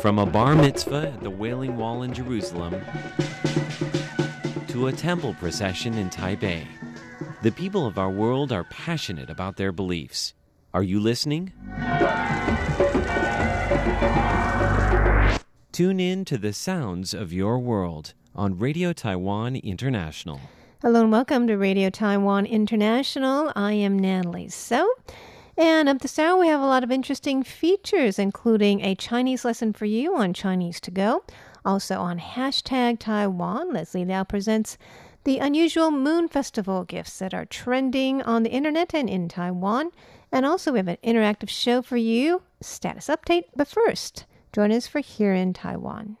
[0.00, 2.72] From a bar mitzvah at the Wailing Wall in Jerusalem
[4.68, 6.64] to a temple procession in Taipei,
[7.42, 10.34] the people of our world are passionate about their beliefs.
[10.72, 11.52] Are you listening?
[15.72, 20.40] Tune in to the sounds of your world on Radio Taiwan International.
[20.80, 23.52] Hello and welcome to Radio Taiwan International.
[23.56, 24.88] I am Natalie So.
[25.58, 29.72] And up this hour, we have a lot of interesting features, including a Chinese lesson
[29.72, 31.24] for you on Chinese to go.
[31.64, 34.78] Also on hashtag Taiwan, Leslie Liao presents
[35.24, 39.90] the unusual Moon Festival gifts that are trending on the internet and in Taiwan.
[40.30, 43.44] And also, we have an interactive show for you, status update.
[43.56, 46.18] But first, join us for Here in Taiwan.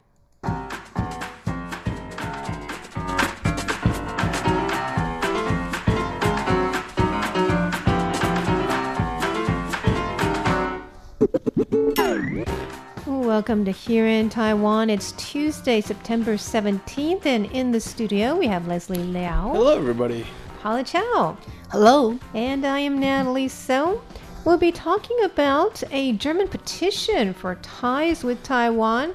[13.06, 14.90] Welcome to Here in Taiwan.
[14.90, 19.52] It's Tuesday, September 17th, and in the studio we have Leslie Liao.
[19.52, 20.26] Hello, everybody.
[20.60, 21.36] Paula Chow.
[21.70, 22.18] Hello.
[22.34, 24.02] And I am Natalie So.
[24.44, 29.14] We'll be talking about a German petition for ties with Taiwan.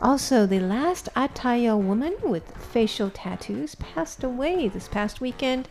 [0.00, 5.68] Also, the last Atayal woman with facial tattoos passed away this past weekend.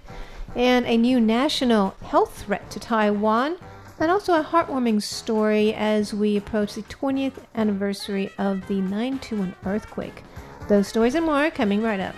[0.55, 3.57] And a new national health threat to Taiwan.
[4.01, 10.23] And also a heartwarming story as we approach the 20th anniversary of the 921 earthquake.
[10.67, 12.15] Those stories and more are coming right up.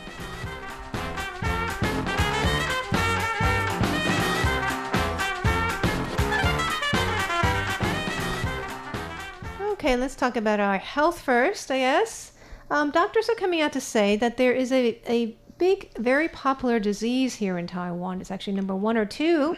[9.74, 12.32] Okay, let's talk about our health first, I guess.
[12.72, 16.80] Um, doctors are coming out to say that there is a, a big, very popular
[16.80, 18.22] disease here in Taiwan.
[18.22, 19.58] It's actually number one or two,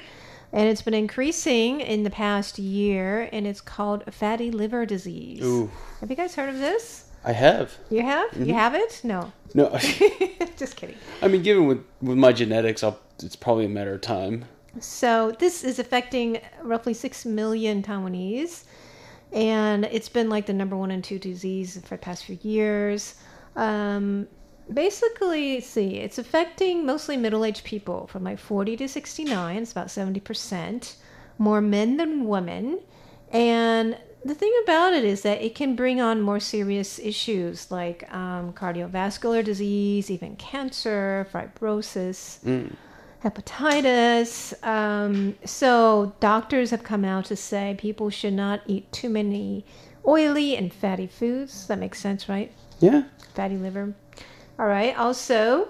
[0.55, 5.43] and it's been increasing in the past year, and it's called fatty liver disease.
[5.43, 5.69] Ooh.
[5.99, 7.09] Have you guys heard of this?
[7.25, 7.77] I have.
[7.89, 8.29] You have?
[8.37, 9.01] You have it?
[9.03, 9.33] No.
[9.53, 9.77] No,
[10.57, 10.95] Just kidding.
[11.21, 14.45] I mean, given with with my genetics, I'll, it's probably a matter of time.
[14.79, 18.63] So this is affecting roughly six million Taiwanese,
[19.33, 23.15] and it's been like the number one and two disease for the past few years.
[23.57, 24.27] Um,
[24.73, 29.63] basically, see, it's affecting mostly middle-aged people from like forty to sixty-nine.
[29.63, 30.95] It's about seventy percent
[31.37, 32.79] more men than women,
[33.31, 38.11] and the thing about it is that it can bring on more serious issues like
[38.11, 42.39] um, cardiovascular disease, even cancer, fibrosis
[43.23, 44.53] hepatitis.
[44.63, 49.65] Um, so doctors have come out to say people should not eat too many
[50.07, 51.67] oily and fatty foods.
[51.67, 52.51] That makes sense, right?
[52.79, 53.03] Yeah.
[53.33, 53.93] Fatty liver.
[54.57, 54.97] All right.
[54.97, 55.69] Also,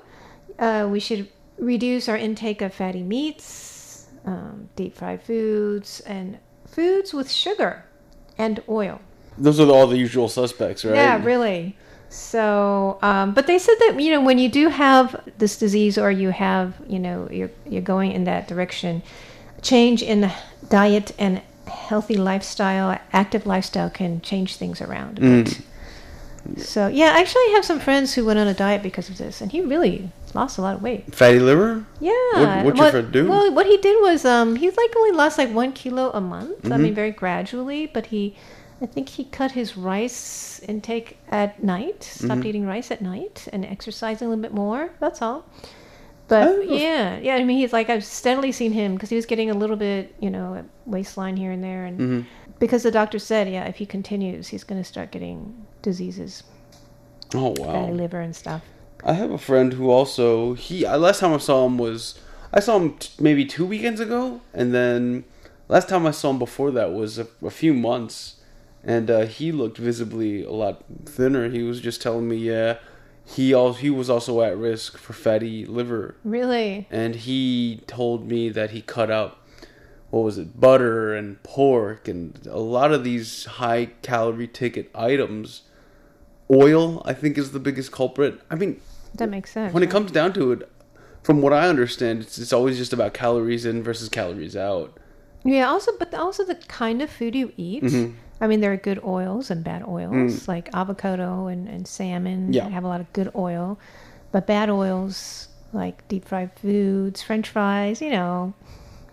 [0.60, 6.38] uh, we should reduce our intake of fatty meats, um, deep fried foods, and
[6.68, 7.86] foods with sugar
[8.38, 9.02] and oil.
[9.38, 10.96] Those are all the usual suspects, right?
[10.96, 11.76] Yeah, really.
[12.10, 16.12] So, um, but they said that you know when you do have this disease or
[16.12, 19.02] you have you know you're you're going in that direction,
[19.62, 20.32] change in
[20.70, 25.20] diet and healthy lifestyle, active lifestyle can change things around.
[25.20, 25.60] bit.
[26.58, 29.42] So yeah, actually, I have some friends who went on a diet because of this,
[29.42, 31.14] and he really lost a lot of weight.
[31.16, 31.86] Fatty liver?
[32.00, 32.12] Yeah.
[32.64, 33.28] What- what'd your friend do?
[33.30, 36.66] Well, what he did was um, he like only lost like one kilo a month.
[36.66, 36.84] I Mm-hmm.
[36.84, 38.36] mean, very gradually, but he,
[38.82, 42.48] I think he cut his rice intake at night, stopped Mm-hmm.
[42.48, 44.92] eating rice at night, and exercising a little bit more.
[45.00, 45.46] That's all.
[46.28, 46.62] But Oh.
[46.62, 47.36] yeah, yeah.
[47.36, 50.14] I mean, he's like I've steadily seen him because he was getting a little bit,
[50.20, 52.22] you know, waistline here and there, and Mm-hmm.
[52.60, 56.44] because the doctor said, yeah, if he continues, he's going to start getting diseases,
[57.34, 57.90] Oh fatty wow.
[57.92, 58.62] liver and stuff.
[59.04, 60.86] I have a friend who also he.
[60.88, 62.20] Last time I saw him was
[62.52, 65.24] I saw him t- maybe two weekends ago, and then
[65.70, 68.38] last time I saw him before that was a, a few months,
[68.84, 71.50] and uh, he looked visibly a lot thinner.
[71.50, 72.78] He was just telling me, yeah,
[73.24, 76.16] he al- he was also at risk for fatty liver.
[76.24, 76.88] Really?
[76.90, 79.38] and he told me that he cut out
[80.10, 85.64] what was it butter and pork and a lot of these high calorie ticket items
[86.52, 88.80] oil i think is the biggest culprit i mean
[89.16, 89.74] That makes sense.
[89.74, 90.70] when it comes down to it
[91.24, 94.98] from what i understand it's, it's always just about calories in versus calories out
[95.44, 97.84] Yeah, also, but also the kind of food you eat.
[97.84, 98.16] Mm-hmm.
[98.42, 102.56] I mean, there are good oils and bad oils, like avocado and, and salmon Mm.
[102.56, 102.68] Yeah.
[102.70, 103.78] have a lot of good oil,
[104.32, 108.54] but bad oils like deep fried foods, French fries, you know,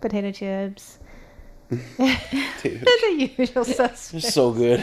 [0.01, 0.99] potato chips.
[1.99, 4.33] The usual suspects.
[4.35, 4.81] so good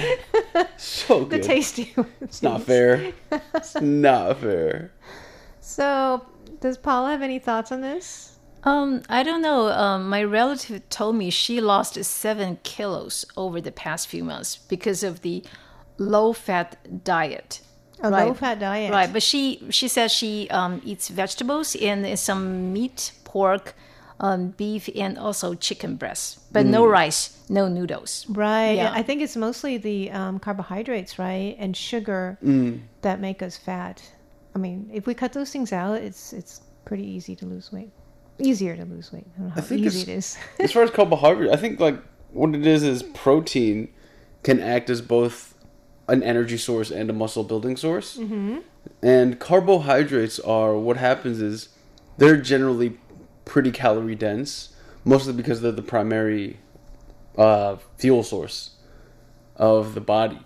[0.78, 2.10] so The good tasty ones.
[2.22, 3.14] it's not fair
[3.54, 4.92] it's not fair
[5.62, 6.26] So,
[6.62, 8.38] does Paula have any thoughts on this?
[8.64, 9.70] Um, I don't know.
[9.70, 15.04] Um, my relative told me she lost seven kilos over the past few months because
[15.04, 15.44] of the
[15.98, 17.62] low fat diet.
[18.02, 18.28] A Right.
[18.28, 18.92] low fat diet.
[18.92, 23.76] Right, but she she says she um, eats vegetables and some meat, pork,
[24.20, 28.26] um, beef, and also chicken breast, but no rice, no noodles.
[28.30, 28.74] Right.
[28.74, 28.92] Yeah.
[28.94, 32.82] I think it's mostly the um, carbohydrates, right, and sugar Mm.
[33.02, 34.02] that make us fat.
[34.56, 37.92] I mean, if we cut those things out, it's it's pretty easy to lose weight.
[38.40, 39.26] Easier to lose weight.
[39.36, 41.98] I don't know how think easy it's- as far as carbohydrate, I think like
[42.32, 43.90] what it is is protein
[44.44, 45.54] can act as both
[46.08, 48.18] an energy source and a muscle building source.
[48.18, 48.58] Mm-hmm.
[49.04, 51.70] And carbohydrates are what happens is
[52.18, 52.98] they're generally
[53.50, 54.70] pretty calorie dense,
[55.04, 56.58] mostly because they're the primary
[57.38, 58.76] uh, fuel source
[59.56, 60.40] of the body.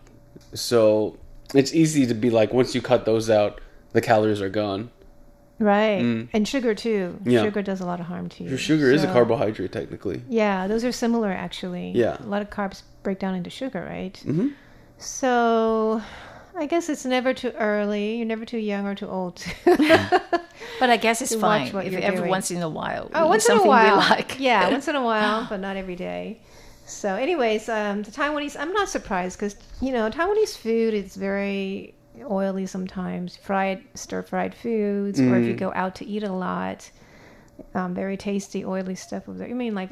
[0.54, 1.18] So
[1.54, 3.60] it's easy to be like once you cut those out,
[3.92, 4.90] the calories are gone.
[5.60, 6.02] right.
[6.34, 7.20] And sugar too.
[7.24, 7.32] Mm.
[7.32, 7.44] Yeah.
[7.44, 8.50] Sugar does a lot of harm to you.
[8.50, 10.24] Your sugar is a carbohydrate technically.
[10.30, 11.92] Yeah, those are similar actually.
[12.04, 12.18] Yeah.
[12.20, 14.18] A lot of carbs break down into sugar, right?
[14.26, 14.48] hmm
[14.98, 16.02] So
[16.56, 18.18] I guess it's never too early.
[18.18, 19.44] You're never too young or too old.
[20.80, 22.30] But I guess it's To fine what if you're every doing.
[22.30, 23.10] once in a while.
[23.14, 23.98] Oh, once in a while.
[23.98, 24.40] like.
[24.40, 26.40] Yeah, once in a while, but not every day.
[26.86, 31.96] So, anyways, um, the Taiwanese, I'm not surprised because, you know, Taiwanese food is very
[32.30, 36.90] oily sometimes, fried, stir fried foods, or if you go out to eat a lot,
[37.74, 39.48] um, very tasty, oily stuff over there.
[39.48, 39.90] You mean like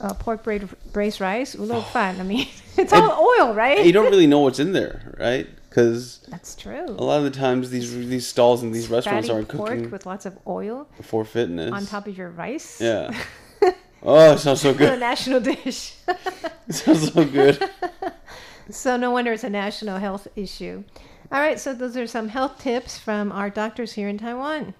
[0.00, 1.54] uh, pork braid, braised rice?
[1.56, 2.18] Ulo fun.
[2.20, 3.84] I mean, it's all oil, right?
[3.84, 5.46] You don't really know what's in there, right?
[5.72, 6.84] Because That's true.
[6.84, 10.04] a lot of the times these these stalls and these restaurants aren't pork cooking with
[10.04, 11.72] lots of oil for fitness.
[11.72, 12.78] on top of your rice.
[12.80, 13.10] Yeah.
[14.04, 14.98] Oh, it sounds so A good.
[15.00, 15.94] national dish.
[16.68, 17.70] It sounds so good.
[18.68, 20.82] So no wonder it's a national health issue.
[21.30, 24.74] All right, so those are some health tips from our doctors here in Taiwan.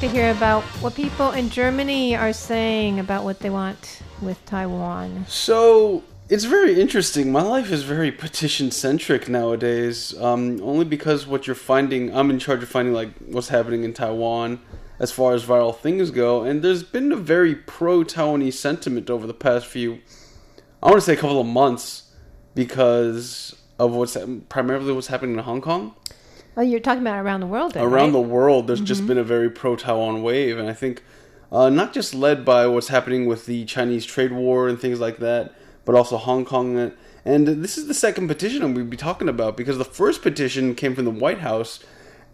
[0.00, 4.44] Like to hear about what people in Germany are saying about what they want with
[4.46, 5.24] Taiwan.
[5.26, 7.32] So it's very interesting.
[7.32, 10.16] My life is very petition centric nowadays.
[10.20, 13.92] Um, only because what you're finding, I'm in charge of finding like what's happening in
[13.92, 14.60] Taiwan
[15.00, 19.26] as far as viral things go, and there's been a very pro Taiwanese sentiment over
[19.26, 19.98] the past few,
[20.82, 22.12] I want to say a couple of months,
[22.54, 24.16] because of what's
[24.48, 25.94] primarily what's happening in Hong Kong.
[26.56, 29.22] Oh, you're talking about around the world, then, around the world, there's just been a
[29.22, 31.02] very pro Taiwan wave, and I think
[31.52, 35.18] uh, not just led by what's happening with the Chinese trade war and things like
[35.18, 35.54] that,
[35.84, 36.76] but also Hong Kong.
[36.76, 36.92] And,
[37.24, 40.20] and this is the second petition I'm going to be talking about because the first
[40.20, 41.78] petition came from the White House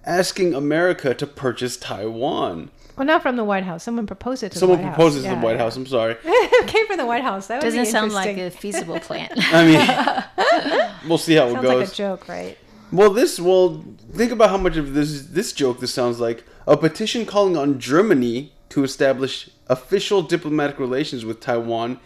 [0.07, 2.71] asking America to purchase Taiwan.
[2.97, 3.83] Well, not from the White House.
[3.83, 5.35] Someone proposed it to Someone the White proposes House.
[5.35, 5.77] to the White House.
[5.77, 6.17] I'm sorry.
[6.25, 7.49] it came from the White House.
[7.49, 9.31] That would Doesn't be sound like a feasible plan.
[9.37, 11.81] I mean, we'll see how it Sounds goes.
[11.81, 12.57] like a joke, right?
[12.95, 16.77] Well, this well, think about how much of this this joke this sounds like a
[16.77, 21.99] petition calling on Germany to establish official diplomatic relations with Taiwan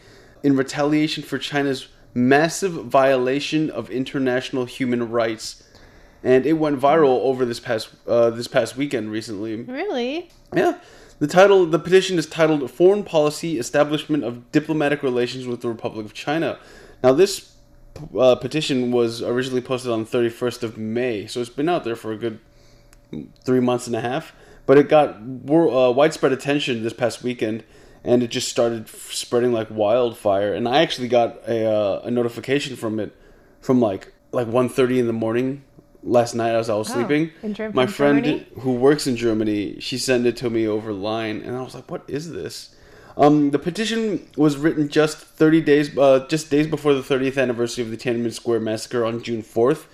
[0.43, 5.63] in retaliation for China's massive violation of international human rights,
[6.25, 9.57] and it went viral over this past uh, this past weekend recently.
[9.57, 10.31] Really?
[10.55, 10.79] Yeah.
[11.19, 16.07] The title, the petition is titled "Foreign Policy Establishment of Diplomatic Relations with the Republic
[16.07, 16.59] of China."
[17.05, 17.58] Now, this
[18.17, 22.13] uh, petition was originally posted on 31st of May, so it's been out there for
[22.13, 22.39] a good
[23.45, 24.33] three months and a half.
[24.67, 27.65] But it got wor- uh, widespread attention this past weekend,
[28.05, 30.53] and it just started f- spreading like wildfire.
[30.53, 33.15] And I actually got a, uh, a notification from it
[33.61, 35.65] from like like 1.30 in the morning
[36.03, 37.31] last night as I was Oh, sleeping.
[37.43, 38.47] in My friend Germany?
[38.61, 41.91] who works in Germany, she sent it to me over line, and I was like,
[41.91, 42.75] "What is this?"
[43.19, 47.83] Um, the petition was written just 30 days, uh, just days before the 30th anniversary
[47.83, 49.87] of the Tiananmen Square massacre on June 4th,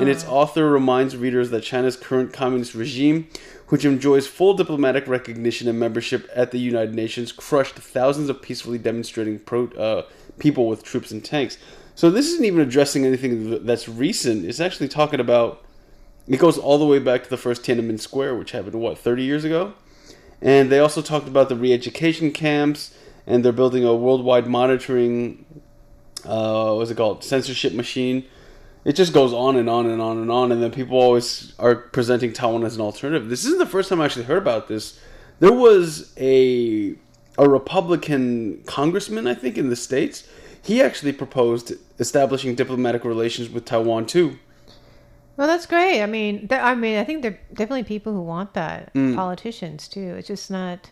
[0.00, 3.28] and its author reminds readers that China's current communist regime,
[3.68, 8.78] which enjoys full diplomatic recognition and membership at the United Nations, crushed thousands of peacefully
[8.78, 10.06] demonstrating pro- uh,
[10.38, 11.58] people with troops and tanks.
[11.94, 14.46] So this isn't even addressing anything that's recent.
[14.46, 15.62] It's actually talking about
[16.26, 19.24] it goes all the way back to the first Tiananmen Square, which happened what thirty
[19.24, 19.74] years ago,
[20.42, 22.94] and they also talked about the re-education camps,
[23.26, 25.44] and they're building a worldwide monitoring,
[26.24, 28.24] uh, what's it called, censorship machine.
[28.84, 31.74] It just goes on and on and on and on, and then people always are
[31.74, 33.28] presenting Taiwan as an alternative.
[33.28, 34.98] This isn't the first time I actually heard about this.
[35.38, 36.96] There was a
[37.38, 40.28] a Republican congressman, I think, in the states.
[40.62, 44.38] He actually proposed establishing diplomatic relations with Taiwan too.
[45.36, 46.02] Well, that's great.
[46.02, 48.92] I mean, there, I mean, I think there are definitely people who want that.
[48.94, 49.14] Mm.
[49.14, 50.14] Politicians too.
[50.18, 50.90] It's just not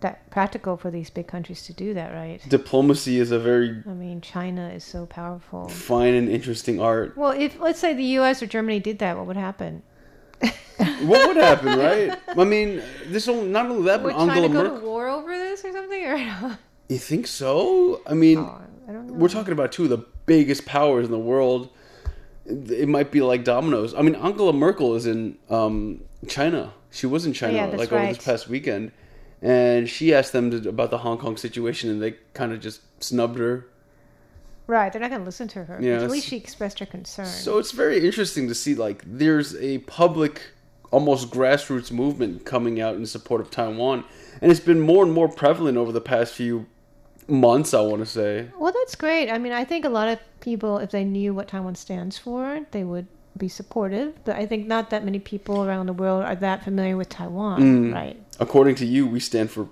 [0.00, 2.40] that practical for these big countries to do that, right?
[2.48, 5.68] Diplomacy is a very I mean, China is so powerful.
[5.68, 7.16] fine and interesting art.
[7.16, 8.42] Well, if let's say the U.S.
[8.42, 9.82] or Germany did that, what would happen?
[11.02, 12.18] What would happen, right?
[12.36, 14.80] I mean, this only, not only that, but Would China Angela go Merkel.
[14.80, 16.04] to war over this or something?
[16.04, 16.58] Or
[16.88, 18.00] You think so?
[18.06, 19.12] I mean, Oh, I don't know.
[19.14, 21.68] we're talking about two of the biggest powers in the world.
[22.44, 23.94] It might be like dominoes.
[23.94, 26.72] I mean, Angela Merkel is in um, China.
[26.90, 28.92] She was in China yeah, like over this past weekend,
[29.40, 32.80] and she asked them to, about the Hong Kong situation, and they kind of just
[33.02, 33.66] snubbed her.
[34.66, 35.78] Right, they're not going to listen to her.
[35.80, 37.26] Yeah, at least she expressed her concern.
[37.26, 40.42] So it's very interesting to see like there's a public,
[40.90, 44.04] almost grassroots movement coming out in support of Taiwan,
[44.40, 46.66] and it's been more and more prevalent over the past few
[47.28, 47.74] months.
[47.74, 48.48] I want to say.
[48.58, 49.30] well, that's great.
[49.30, 52.60] I mean, I think a lot of people, if they knew what Taiwan stands for,
[52.72, 54.12] they would be supportive.
[54.24, 57.60] But I think not that many people around the world are that familiar with Taiwan,
[57.62, 57.94] Mm.
[57.94, 58.16] right?
[58.40, 59.68] According to you, we stand for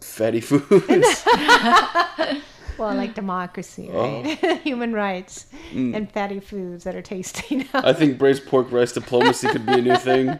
[0.00, 1.24] fatty foods.
[2.78, 4.22] Well, like democracy, Oh.
[4.22, 4.38] right?
[4.62, 5.94] Human rights Mm.
[5.94, 7.68] and fatty foods that are tasty.
[7.74, 10.38] I think braised pork rice diplomacy could be a new thing.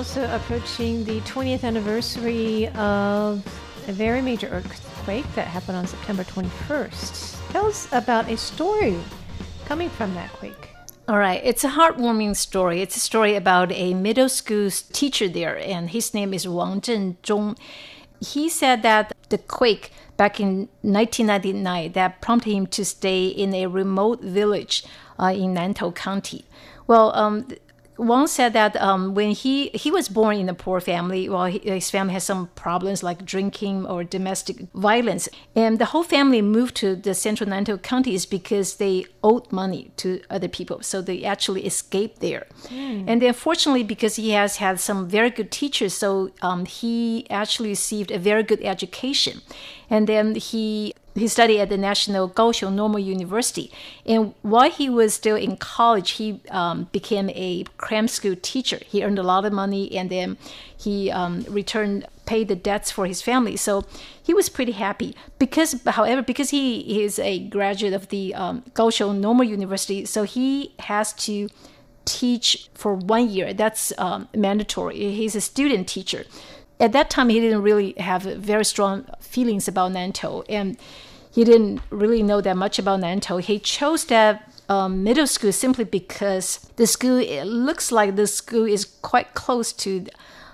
[0.00, 3.44] Also approaching the 20th anniversary of
[3.86, 7.52] a very major earthquake that happened on September 21st.
[7.52, 8.96] Tell us about a story
[9.66, 10.70] coming from that quake.
[11.06, 12.80] All right, it's a heartwarming story.
[12.80, 17.58] It's a story about a middle school teacher there, and his name is Wang Zhenzhong.
[18.22, 23.66] He said that the quake back in 1999 that prompted him to stay in a
[23.66, 24.82] remote village
[25.18, 26.46] uh, in Nantou County.
[26.86, 27.46] Well, um,
[28.00, 31.58] Wang said that um, when he he was born in a poor family, well, he,
[31.58, 36.76] his family has some problems like drinking or domestic violence, and the whole family moved
[36.76, 41.24] to the central Nantou County is because they owed money to other people, so they
[41.24, 42.46] actually escaped there.
[43.06, 47.68] And then, fortunately, because he has had some very good teachers, so um, he actually
[47.68, 49.42] received a very good education,
[49.90, 53.70] and then he he studied at the National Kaohsiung Normal University.
[54.04, 58.80] And while he was still in college, he um, became a cram school teacher.
[58.86, 60.38] He earned a lot of money and then
[60.76, 63.56] he um, returned, paid the debts for his family.
[63.56, 63.84] So
[64.22, 65.14] he was pretty happy.
[65.38, 70.74] Because, however, because he is a graduate of the um, Kaohsiung Normal University, so he
[70.80, 71.48] has to
[72.04, 73.52] teach for one year.
[73.52, 74.96] That's um, mandatory.
[75.12, 76.24] He's a student teacher.
[76.78, 80.78] At that time, he didn't really have very strong feelings about Nantou, and
[81.30, 83.40] he didn't really know that much about Nantou.
[83.40, 88.64] He chose that um, middle school simply because the school it looks like the school
[88.64, 90.06] is quite close to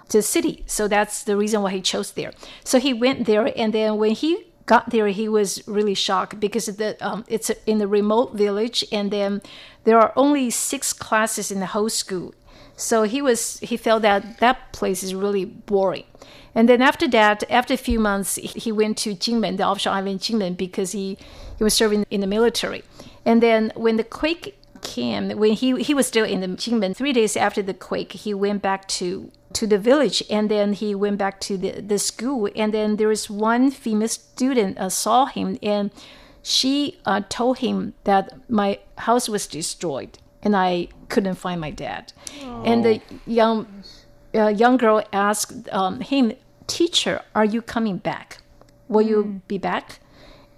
[0.08, 2.32] to the city, so that's the reason why he chose there.
[2.62, 6.66] So he went there, and then when he got there, he was really shocked because
[6.66, 9.42] the um, it's in the remote village, and then
[9.84, 12.34] there are only six classes in the whole school.
[12.76, 16.04] So he was he felt that that place is really boring.
[16.56, 20.20] And then after that, after a few months, he- went to Jinmen, the offshore island
[20.20, 21.18] Jinmen, because he,
[21.58, 22.82] he was serving in the military.
[23.26, 27.12] And then when the quake came, when he, he was still in the Jinmen, three
[27.12, 31.18] days after the quake, he went back to, to the village and then he went
[31.18, 32.48] back to the, the school.
[32.56, 35.90] And then there was one female student uh, saw him and
[36.42, 42.14] she uh, told him that my house was destroyed and I couldn't find my dad.
[42.64, 43.66] And the young
[44.34, 46.32] uh, young girl asked um, him,
[46.66, 48.38] "Teacher, are you coming back?
[48.88, 50.00] Will you be back?"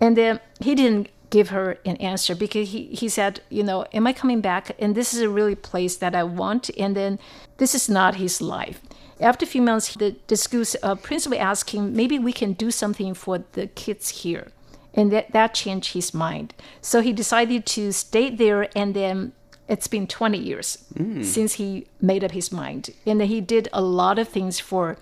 [0.00, 4.07] And then he didn't give her an answer because he, he said, "You know, am
[4.07, 4.71] I coming back?
[4.79, 6.71] And this is a really place that I want.
[6.79, 7.19] And then
[7.59, 8.81] this is not his life."
[9.21, 12.71] After a few months, the, the school's uh, principal asked him, "Maybe we can do
[12.71, 14.53] something for the kids here."
[14.99, 16.55] and that, that changed his mind.
[16.81, 19.33] So he decided to stay there, and then
[19.69, 20.79] it's been 20 years
[21.23, 22.91] since he made up his mind.
[23.07, 24.97] And then he did a lot of things for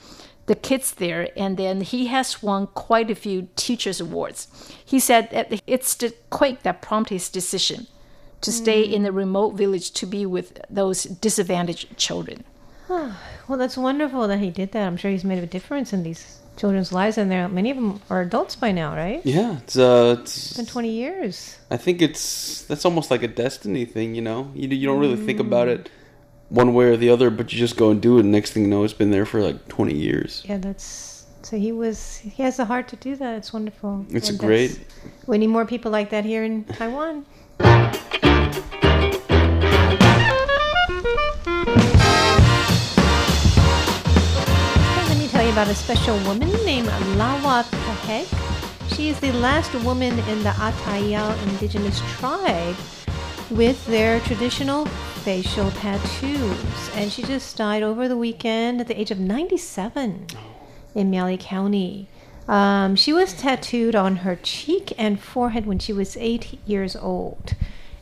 [0.46, 4.48] the kids there, and then he has won quite a few teachers' awards.
[4.84, 7.86] He said that it's the quake that prompted his decision
[8.40, 12.44] to stay in the remote village to be with those disadvantaged children.
[12.88, 14.86] Well, that's wonderful that he did that.
[14.86, 18.00] I'm sure he's made a difference in these children's lives, and there many of them
[18.08, 19.20] are adults by now, right?
[19.24, 21.58] Yeah, it's uh, It's it's, been 20 years.
[21.70, 24.50] I think it's that's almost like a destiny thing, you know.
[24.54, 25.90] You you don't really think about it
[26.48, 28.20] one way or the other, but you just go and do it.
[28.20, 30.42] And next thing you know, it's been there for like twenty years.
[30.46, 32.18] Yeah, that's so he was.
[32.18, 33.36] He has the heart to do that.
[33.36, 34.06] It's wonderful.
[34.10, 34.78] It's And great.
[35.26, 37.26] We need more people like that here in Taiwan.
[37.60, 38.42] Okay,
[45.08, 46.88] let me tell you about a special woman named
[47.18, 48.26] Lawa Pahek.
[48.94, 52.76] She is the last woman in the Atayal indigenous tribe
[53.50, 54.86] with their traditional
[55.24, 56.90] facial tattoos.
[56.94, 60.26] And she just died over the weekend at the age of 97
[60.94, 62.08] in Miaoli County.
[62.48, 67.54] Um, she was tattooed on her cheek and forehead when she was eight years old.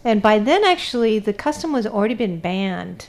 [0.05, 3.07] And by then, actually, the custom was already been banned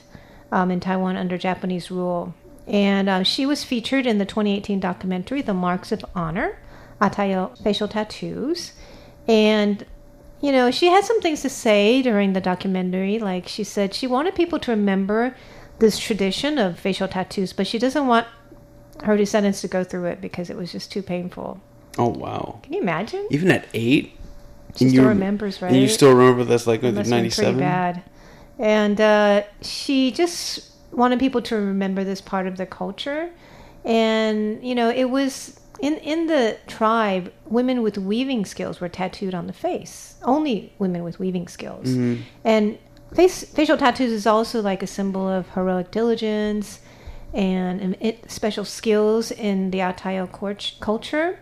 [0.50, 2.34] um, in Taiwan under Japanese rule.
[2.66, 6.58] And uh, she was featured in the 2018 documentary, The Marks of Honor,
[7.00, 8.72] Atayal Facial Tattoos.
[9.28, 9.84] And,
[10.40, 13.18] you know, she had some things to say during the documentary.
[13.18, 15.34] Like she said, she wanted people to remember
[15.78, 18.26] this tradition of facial tattoos, but she doesn't want
[19.04, 21.60] her descendants to go through it because it was just too painful.
[21.98, 22.60] Oh wow!
[22.62, 23.26] Can you imagine?
[23.30, 24.12] Even at eight,
[24.76, 25.72] she still you- remembers, right?
[25.72, 28.02] And you still remember that's like It must have been ninety pretty bad.
[28.58, 33.30] And uh, she just wanted people to remember this part of the culture.
[33.84, 39.34] And you know, it was in in the tribe, women with weaving skills were tattooed
[39.34, 40.16] on the face.
[40.22, 41.88] Only women with weaving skills.
[41.88, 42.22] Mm-hmm.
[42.44, 42.78] And
[43.14, 46.80] face facial tattoos is also like a symbol of heroic diligence
[47.34, 51.38] and, and it, special skills in the Atayal cult- culture.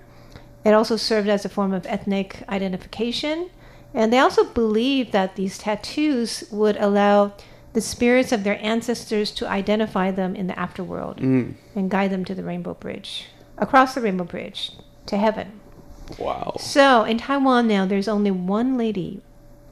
[0.64, 3.50] It also served as a form of ethnic identification.
[3.93, 7.35] And they also believed that these tattoos would allow
[7.75, 11.55] the spirits of their ancestors to identify them in the afterworld mm.
[11.75, 13.26] and guide them to the Rainbow Bridge,
[13.59, 14.73] across the Rainbow Bridge
[15.07, 15.61] to heaven.
[16.19, 16.57] Wow.
[16.59, 19.23] So in Taiwan now, there's only one lady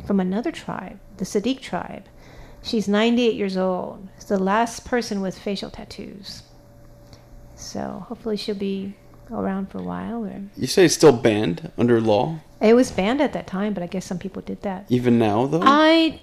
[0.07, 2.05] from another tribe, the Seediq tribe.
[2.63, 4.09] She's 98 years old.
[4.17, 6.43] It's the last person with facial tattoos.
[7.55, 8.95] So hopefully she'll be
[9.31, 10.25] around for a while.
[10.25, 13.83] Or You say it's still banned under law, it was banned at that time, but
[13.83, 14.87] I guess some people did that.
[14.89, 15.61] even now though.
[15.65, 16.21] I,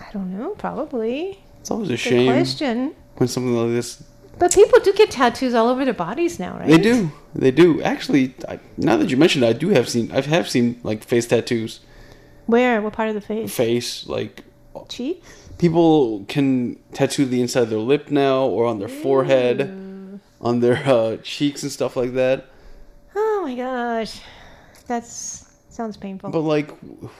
[0.00, 0.50] I don't know.
[0.56, 1.38] Probably.
[1.60, 2.94] it's always a Good shame question.
[3.16, 4.02] when something like this.
[4.38, 6.68] But people do get tattoos all over their bodies now, right?
[6.68, 7.10] They do.
[7.34, 7.80] They do.
[7.82, 10.10] Actually, I, now that you mentioned, it, I do have seen.
[10.12, 11.80] I have seen like face tattoos,
[12.46, 12.82] Where?
[12.82, 13.54] What part of the face?
[13.54, 14.42] face like
[14.88, 15.22] Cheek?
[15.56, 19.60] people can tattoo the inside of their lip now or on their forehead
[20.40, 22.46] on their uh, cheeks and stuff like that
[23.14, 24.20] Oh my gosh,
[24.88, 26.30] that's sounds painful.
[26.30, 26.70] but like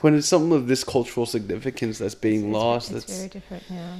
[0.01, 3.63] when it's something of this cultural significance that's being It's- lost It's that's very different
[3.69, 3.97] now.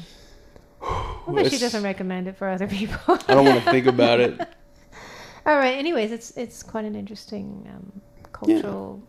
[0.86, 3.00] I bet she doesn't recommend it for other people.
[3.28, 4.40] i don't want to think about it
[5.46, 5.78] All right.
[5.78, 9.00] Anyways, it's it's quite an interesting um, cultural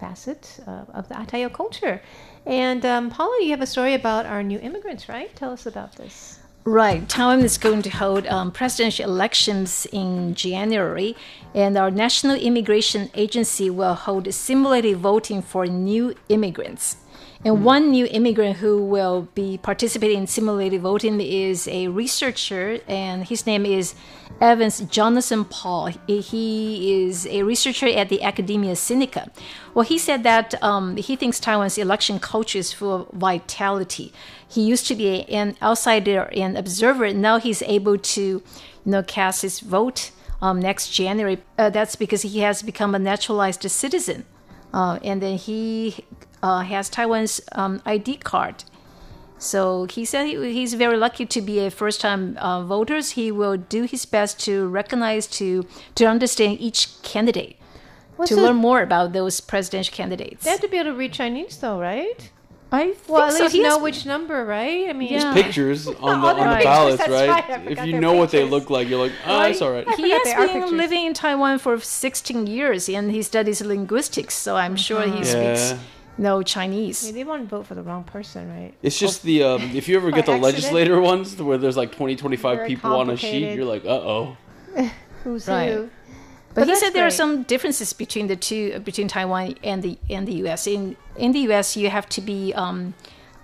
[0.00, 2.00] facet uh, of the Atayal culture.
[2.46, 5.34] And um, Paula, you have a story about our new immigrants, right?
[5.36, 6.38] Tell us about this.
[6.64, 7.06] Right.
[7.08, 11.14] Taiwan is going to hold um, presidential elections in January,
[11.54, 16.96] and our National Immigration Agency will hold simulated voting for new immigrants.
[17.44, 23.26] And one new immigrant who will be participating in simulated voting is a researcher, and
[23.26, 23.96] his name is
[24.40, 25.86] Evans Jonathan Paul.
[26.06, 29.28] He- He is a researcher at the Academia Sinica.
[29.74, 34.12] Well, he said that um, he thinks Taiwan's election culture is full of vitality.
[34.48, 37.12] He used to be an outsider and observer.
[37.12, 38.42] Now he's able to, you
[38.92, 41.38] know, cast his vote um, next January.
[41.58, 44.26] Uh, that's because he has become a naturalized citizen,
[44.72, 46.04] uh, and then he
[46.42, 48.64] uh, has Taiwan's um, ID card.
[49.38, 53.00] So he said he, he's very lucky to be a first-time uh, voter.
[53.00, 57.56] He will do his best to recognize, to to understand each candidate,
[58.16, 60.44] What's to the- learn more about those presidential candidates.
[60.44, 62.30] They have to be able to read Chinese, though, right?
[62.74, 63.42] I think Well, at so.
[63.42, 64.88] least He has- know which number, right?
[64.88, 65.34] I mean, Yeah.
[65.34, 68.44] pictures on the, on the pictures, ballots right, right, if you they're know what they
[68.44, 69.86] look like you're like oh it's all right.
[69.96, 70.72] He has been pictures.
[70.72, 75.72] living in Taiwan for 16 years and he studies linguistics, so I'm sure he speaks
[75.72, 75.78] Yeah.
[76.18, 77.06] No Chinese.
[77.06, 78.74] Yeah, they want to vote for the wrong person, right?
[78.82, 80.42] it's just the um, if you ever get the accident.
[80.42, 84.36] legislator ones where there's like 20 25 Very people on a sheet you're like uh-oh
[85.24, 85.72] Who's Right.
[85.72, 85.90] who?
[86.54, 89.82] But, he that's said there are some differences between the two, uh, between Taiwan and
[89.82, 90.66] the and the U.S.
[90.66, 92.92] In in the U.S., you have to be um,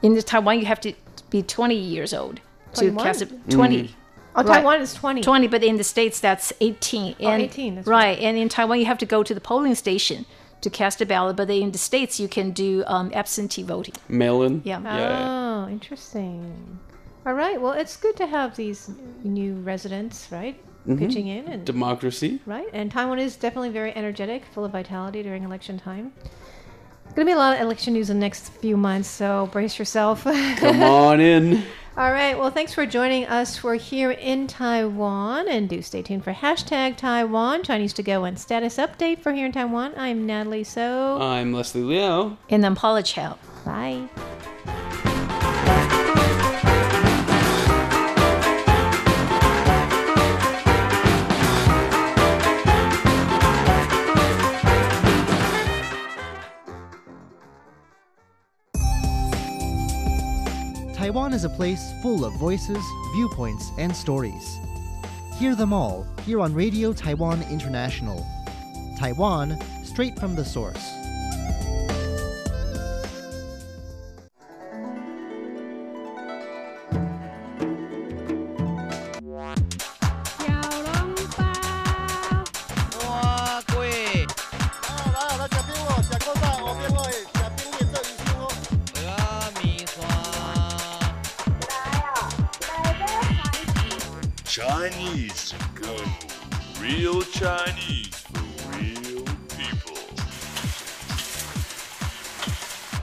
[0.02, 0.92] in the Taiwan, you have to
[1.30, 2.40] be 20 years old
[2.74, 3.94] to cast a 20.
[4.36, 4.58] Oh, Right.
[4.58, 5.22] Taiwan is 20.
[5.22, 7.16] 20, but in the states that's 18.
[7.18, 8.18] And, 18, that's right.
[8.18, 10.26] And in Taiwan, you have to go to the polling station
[10.60, 11.36] to cast a ballot.
[11.36, 13.94] But in the states, you can do um, absentee voting.
[14.08, 14.80] mail-in Yeah.
[14.82, 15.64] Yeah.
[15.66, 16.78] Oh, interesting.
[17.26, 17.60] All right.
[17.60, 18.90] Well, it's good to have these
[19.24, 20.98] new residents, right, Mm-hmm.
[21.06, 22.68] pitching in and democracy right.
[22.72, 26.12] And Taiwan is definitely very energetic, full of vitality during election time.
[27.14, 29.78] Going to be a lot of election news in the next few months, so brace
[29.78, 30.22] yourself.
[30.56, 31.64] come on in
[31.96, 32.38] All right.
[32.38, 33.64] Well, thanks for joining us.
[33.64, 38.38] We're here in Taiwan, and do stay tuned for hashtag Taiwan Chinese to go and
[38.38, 39.94] status update for here in Taiwan.
[39.96, 40.62] I'm Natalie.
[40.62, 43.36] So i'm leslie liao And then Paula Chow.
[43.64, 44.08] bye.
[61.08, 64.58] Taiwan is a place full of voices, viewpoints, and stories.
[65.38, 68.26] Hear them all here on Radio Taiwan International.
[68.98, 70.97] Taiwan, straight from the source.
[94.58, 95.96] Chinese to go.
[96.80, 99.24] Real Chinese for real
[99.56, 99.96] people.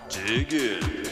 [0.09, 1.07] Dig in.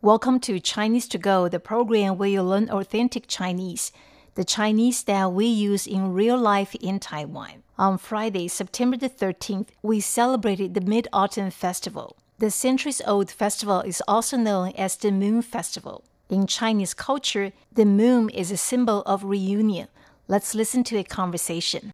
[0.00, 3.90] Welcome to Chinese to Go, the program where you learn authentic Chinese,
[4.36, 7.64] the Chinese that we use in real life in Taiwan.
[7.76, 12.16] On Friday, September the 13th, we celebrated the Mid Autumn Festival.
[12.38, 16.04] The centuries old festival is also known as the Moon Festival.
[16.29, 19.87] In Chinese culture, the moon is a symbol of reunion.
[20.27, 21.91] Let's listen to a conversation.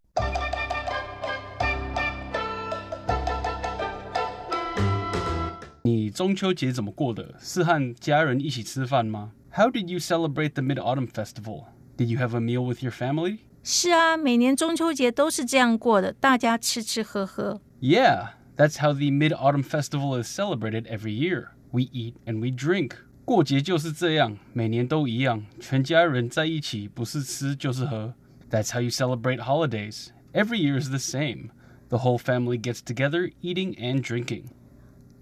[5.82, 7.34] 你中秋节怎么过的？
[7.40, 9.32] 是和家人一起吃饭吗？
[9.52, 11.64] How did you celebrate the Mid Autumn Festival?
[11.98, 13.40] Did you have a meal with your family?
[13.62, 17.60] 是啊，每年中秋节都是这样过的，大家吃吃喝喝。
[17.80, 21.48] Yeah, that's how the Mid Autumn Festival is celebrated every year.
[21.70, 22.92] We eat and we drink.
[23.26, 28.14] 过节就是这样，每年都一样，全家人在一起，不是吃就是喝。
[28.50, 30.08] That's how you celebrate holidays.
[30.32, 31.50] Every year is the same.
[31.88, 34.44] The whole family gets together, eating and drinking.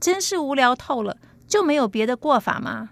[0.00, 1.16] 真是无聊透了，
[1.46, 2.90] 就没有别的过法吗？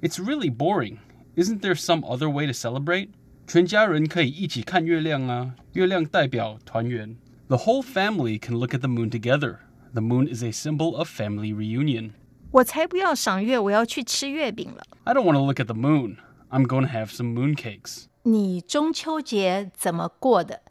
[0.00, 0.98] It's really boring.
[1.34, 3.08] Isn't there some other way to celebrate?
[3.46, 7.16] 全家人可以一起看月亮啊，月亮代表团圆。
[7.48, 9.56] The whole family can look at the moon together.
[9.92, 12.12] The moon is a symbol of family reunion.
[12.52, 14.82] 我才不要赏月，我要去吃月饼了。
[15.04, 16.18] I don't want to look at the moon.
[16.50, 18.04] I'm going to have some moon cakes.
[18.22, 20.62] 你中秋节怎么过的？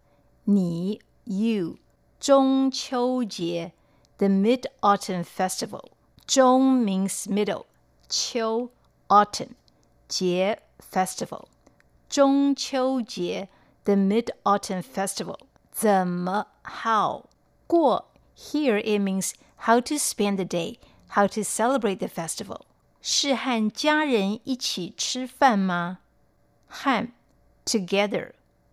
[0.45, 1.78] 你 you
[2.19, 3.73] 中秋节
[4.17, 5.86] the Mid Autumn Festival
[6.26, 7.65] 中 means middle
[8.08, 8.71] 秋
[9.08, 9.49] autumn
[10.08, 11.45] 节 festival
[12.10, 13.49] 中秋节
[13.84, 15.38] the Mid Autumn Festival
[15.71, 16.47] 怎么
[16.84, 17.26] how
[17.67, 19.34] 过 here it means
[19.65, 20.78] how to spend the day
[21.10, 22.62] how to celebrate the festival
[23.02, 25.99] 是和家人一起吃饭吗？
[26.67, 27.10] 和
[27.65, 28.32] together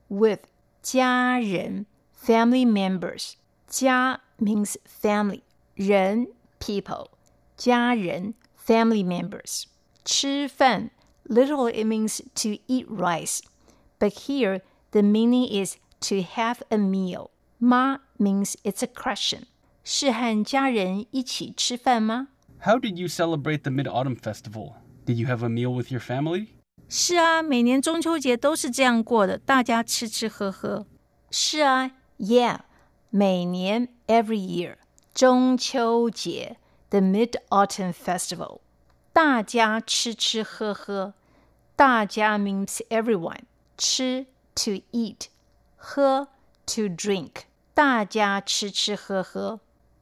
[0.09, 0.41] with
[0.83, 1.87] 家人
[2.25, 3.35] family members
[3.67, 5.43] 家 means family
[5.75, 7.09] 人 people
[7.57, 9.65] 家人 family members
[10.05, 10.91] 吃饭
[11.29, 13.41] literally it means to eat rice
[13.99, 19.45] but here the meaning is to have a meal 吗 means it's a question
[19.85, 22.29] 是和家人一起吃饭吗？
[22.63, 24.75] How did you celebrate the Mid Autumn Festival?
[25.07, 26.49] Did you have a meal with your family?
[26.89, 30.87] 是啊，每年中秋节都是这样过的，大家吃吃喝喝。
[31.31, 32.59] 是啊，Yeah，
[33.09, 34.77] 每年 every year
[35.15, 36.59] 中秋节
[36.91, 38.61] the Mid Autumn Festival，
[39.13, 41.15] 大家吃吃喝喝。
[41.77, 43.41] 大家 means everyone，
[43.79, 45.29] 吃 to eat，
[45.77, 46.29] 喝
[46.67, 47.31] to drink，
[47.73, 49.61] 大家吃吃喝喝。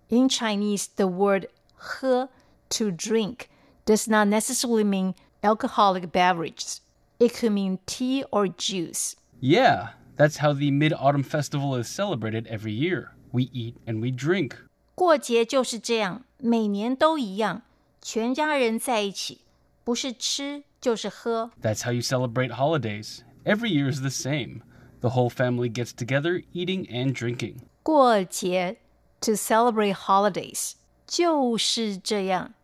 [0.09, 2.29] In Chinese, the word 喝
[2.71, 3.49] to drink
[3.85, 6.81] does not necessarily mean alcoholic beverages.
[7.19, 9.17] It could mean tea or juice.
[9.41, 13.13] Yeah, that's how the Mid Autumn Festival is celebrated every year.
[13.33, 14.57] We eat and we drink.
[14.95, 17.63] 过节就是这样，每年都一样，
[18.01, 19.43] 全家人在一起，
[19.85, 21.51] 不是吃就是喝。
[21.63, 23.21] That's how you celebrate holidays.
[23.45, 24.63] Every year is the same.
[25.01, 27.59] The whole family gets together, eating and drinking.
[27.83, 28.79] 过节
[29.23, 30.73] to celebrate holidays
[31.07, 32.55] 就是这样。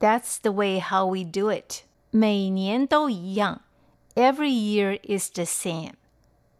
[0.00, 1.84] That's the way how we do it.
[2.10, 3.62] 每年都一样。
[4.14, 5.94] Every year is the same.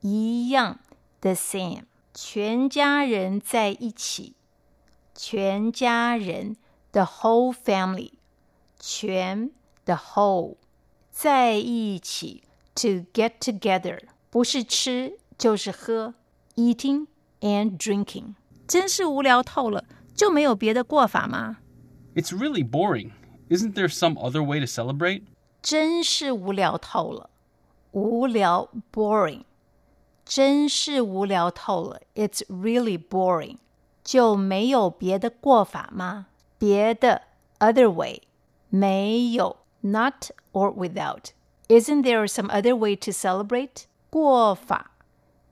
[0.00, 0.78] 一样
[1.20, 1.84] the same.
[2.14, 4.34] 全家人在一起。
[5.14, 6.56] 全家人
[6.92, 8.12] the whole family.
[8.78, 9.50] 全
[9.84, 10.56] the whole
[11.10, 12.42] 在一起
[12.74, 16.14] to get together 不是吃就是喝
[16.56, 17.06] eating
[17.40, 18.34] and drinking
[18.66, 21.58] 真是无聊透了，就没有别的过法吗？
[22.14, 23.12] It's really boring.
[23.48, 25.22] Isn't there some other way to celebrate?
[25.60, 27.30] 真是无聊透了，
[27.92, 29.42] 无聊 boring，
[30.24, 33.58] 真是无聊透了，It's really boring，
[34.02, 36.26] 就没有别的过法吗？
[36.58, 37.22] 别的
[37.58, 38.22] other way
[38.68, 43.84] 没有 not or without。Isn't there some other way to celebrate？
[44.10, 44.92] 过法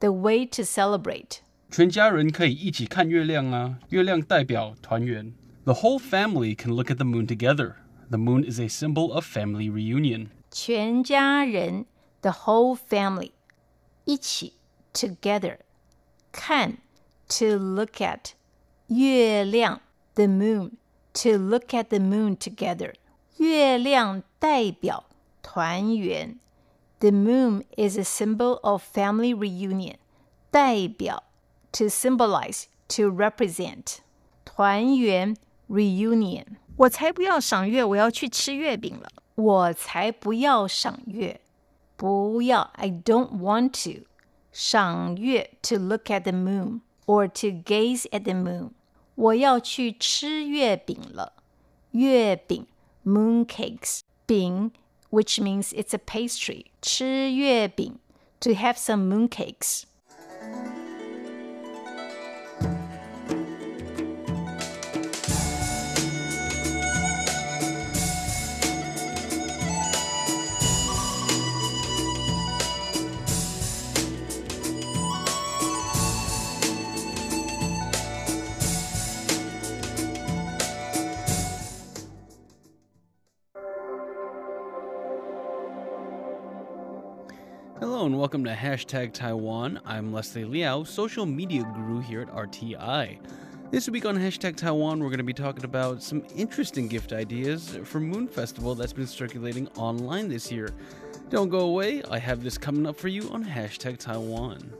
[0.00, 1.38] the way to celebrate。
[1.74, 5.33] 全家人可以一起看月亮啊，月亮代表团圆。
[5.64, 7.74] The whole family can look at the moon together.
[8.09, 10.28] The moon is a symbol of family reunion.
[10.50, 11.87] 全家人
[12.22, 13.30] the whole family
[14.04, 14.54] 一起
[14.92, 15.59] together
[16.33, 16.78] 看
[17.28, 18.33] to look at
[18.88, 19.80] 月亮
[20.14, 20.72] the moon
[21.12, 22.94] to look at the moon together
[23.37, 25.04] 月亮代表
[25.40, 26.40] 团圆
[26.98, 29.96] the moon is a symbol of family reunion
[30.50, 31.22] 代表
[31.74, 33.98] to symbolize to represent
[34.44, 35.37] 团圆
[35.68, 36.44] reunion
[36.76, 39.09] 我才不要赏月，我要去吃月饼了。
[39.35, 41.40] 我才不要赏月
[41.96, 44.06] 不要 I don't want to
[44.52, 48.70] 赏月 to look at the moon or to gaze at the moon
[49.14, 51.33] 我要去吃月饼了
[51.92, 52.66] 月饼
[53.04, 54.72] moon cakes 饼
[55.11, 57.98] which means it's a pastry 吃月饼
[58.40, 59.85] to have some moon cakes
[88.05, 89.79] And welcome to Hashtag Taiwan.
[89.83, 93.17] I'm Leslie Liao, social media guru here at RTI.
[93.71, 97.79] This week on Hashtag Taiwan, we're going to be talking about some interesting gift ideas
[97.83, 100.69] for Moon Festival that's been circulating online this year.
[101.31, 104.71] Don't go away, I have this coming up for you on Hashtag Taiwan.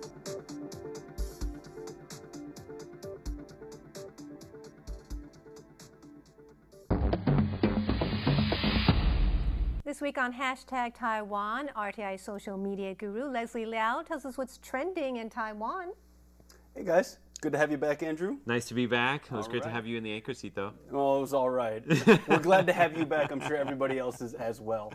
[9.95, 15.15] This week on hashtag Taiwan, RTI social media guru Leslie Liao tells us what's trending
[15.15, 15.93] in Taiwan.
[16.75, 18.36] Hey guys, good to have you back, Andrew.
[18.45, 19.27] Nice to be back.
[19.27, 20.73] It was All great to have you in the anchor seat, though.
[20.91, 21.81] Well, it was all right.
[22.27, 23.31] We're glad to have you back.
[23.31, 24.91] I'm sure everybody else is as well.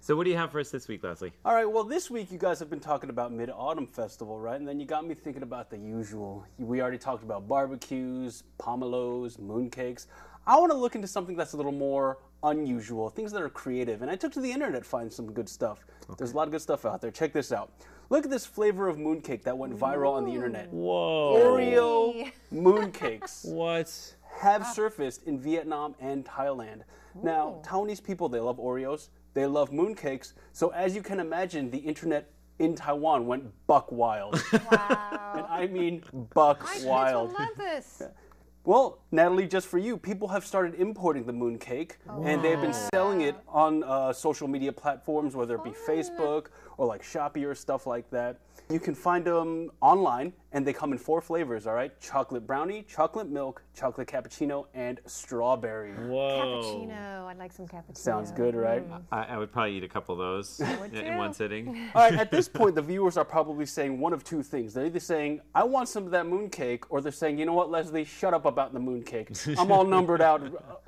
[0.00, 1.32] So, what do you have for us this week, Leslie?
[1.46, 4.60] All right, well, this week you guys have been talking about Mid Autumn Festival, right?
[4.60, 6.44] And then you got me thinking about the usual.
[6.58, 10.08] We already talked about barbecues, pomelos, mooncakes.
[10.46, 14.02] I want to look into something that's a little more unusual, things that are creative.
[14.02, 15.84] And I took to the internet to find some good stuff.
[16.18, 17.10] There's a lot of good stuff out there.
[17.10, 17.72] Check this out.
[18.10, 20.68] Look at this flavor of mooncake that went viral on the internet.
[20.70, 21.56] Whoa.
[21.56, 23.46] Oreo mooncakes.
[23.46, 24.14] What?
[24.38, 24.72] have ah.
[24.72, 26.82] surfaced in Vietnam and Thailand.
[27.22, 30.32] Now, Taiwanese people, they love Oreos, they love mooncakes.
[30.52, 34.42] So, as you can imagine, the internet in Taiwan went buck wild.
[34.52, 35.32] Wow.
[35.34, 37.30] and I mean buck My wild.
[37.30, 38.02] kids will love this.
[38.64, 43.22] Well, Natalie, just for you, people have started importing the mooncake, and they've been selling
[43.22, 46.46] it on uh, social media platforms, whether it be Facebook
[46.76, 48.38] or like Shopee or stuff like that.
[48.70, 51.66] You can find them online, and they come in four flavors.
[51.66, 55.92] All right, chocolate brownie, chocolate milk, chocolate cappuccino, and strawberry.
[55.92, 56.62] Whoa.
[56.62, 57.26] Cappuccino.
[57.26, 57.96] I'd like some cappuccino.
[57.96, 58.88] Sounds good, right?
[58.88, 59.02] Mm.
[59.12, 61.90] I, I would probably eat a couple of those in, in one sitting.
[61.94, 64.74] All right, at this point, the viewers are probably saying one of two things.
[64.74, 67.70] They're either saying, I want some of that mooncake, or they're saying, you know what,
[67.70, 69.58] Leslie, shut up about the mooncake.
[69.58, 70.42] I'm all numbered out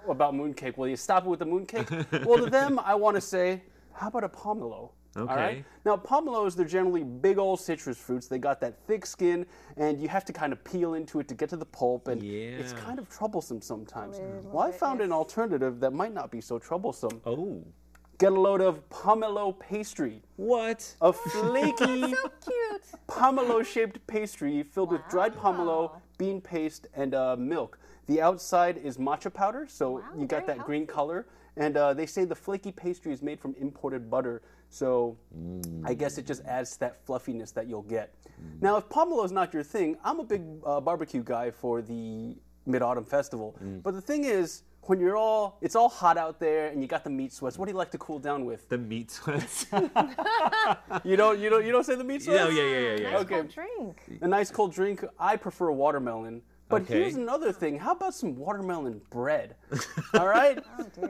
[0.09, 0.77] about mooncake.
[0.77, 2.25] Will you stop it with the mooncake?
[2.27, 4.91] well, to them, I want to say, how about a pomelo?
[5.17, 5.35] All Okay.
[5.35, 5.65] right.
[5.85, 8.27] Now, pomelos, they're generally big old citrus fruits.
[8.27, 9.47] They got that thick skin,
[9.77, 12.23] and you have to kind of peel into it to get to the pulp, and
[12.23, 14.21] it's kind of troublesome sometimes.
[14.45, 17.21] Well, I found an alternative that might not be so troublesome.
[17.27, 17.63] Oh.
[18.19, 20.23] Get a load of pomelo pastry.
[20.37, 20.95] What?
[21.01, 22.83] A flaky So cute.
[23.09, 27.79] pomelo shaped pastry filled with dried pomelo, bean paste, and uh, milk.
[28.07, 31.27] The outside is matcha powder, so you got very that green color.
[31.57, 34.43] And uh, they say the flaky pastry is made from imported butter,
[34.75, 35.99] so I mm.
[35.99, 38.13] guess it just adds to that fluffiness that you'll get.
[38.27, 38.63] Mm.
[38.63, 42.37] Now, if pomelo is not your thing, I'm a big uh, barbecue guy for the
[42.67, 43.57] Mid Autumn Festival.
[43.63, 43.85] Mm.
[43.85, 47.05] But the thing is, when you're all, it's all hot out there, and you got
[47.05, 47.57] the meat sweats.
[47.57, 48.69] What do you like to cool down with?
[48.69, 49.67] The meat sweats.
[51.05, 52.53] You don't, you don't, you don't say the meat sweats.
[52.53, 53.11] yeah, yeah, yeah, yeah, yeah.
[53.13, 53.35] Nice Okay.
[53.35, 54.19] cold drink.
[54.23, 55.05] a nice cold drink.
[55.19, 56.43] I prefer watermelon.
[56.75, 57.01] But Okay.
[57.03, 57.79] here's another thing.
[57.79, 59.55] How about some watermelon bread?
[60.15, 60.59] All right?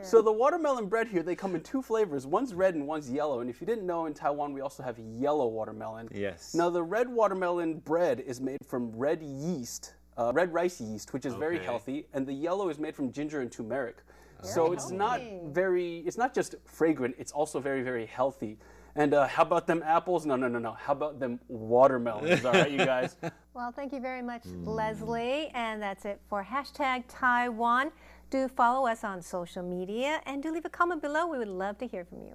[0.03, 2.27] so the watermelon bread here, they come in two flavors.
[2.27, 3.41] One's red and one's yellow.
[3.41, 6.09] And if you didn't know, in Taiwan we also have yellow watermelon.
[6.13, 6.55] Yes.
[6.55, 11.25] Now the red watermelon bread is made from red yeast, uh, red rice yeast, which
[11.25, 14.03] is very healthy, and the yellow is made from ginger and turmeric.
[14.43, 17.15] so it's not very, it's not just fragrant.
[17.19, 18.59] It's also very, very healthy.
[18.97, 20.25] And uh, how about them apples?
[20.25, 20.73] No, no, no, no.
[20.73, 22.45] How about them watermelons?
[22.45, 23.17] All right, you guys.
[23.55, 25.49] Well, thank you very much, Leslie.
[25.55, 27.93] And that's it for hashtag Taiwan.
[28.29, 31.29] Do follow us on social media and do leave a comment below.
[31.29, 32.35] We would love to hear from you.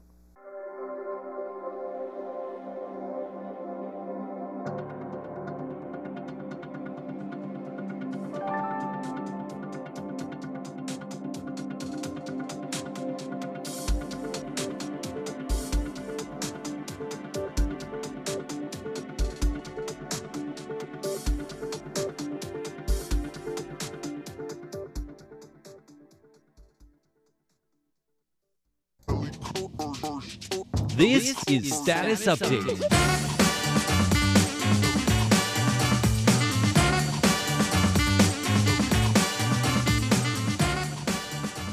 [30.95, 33.38] This is Status Update.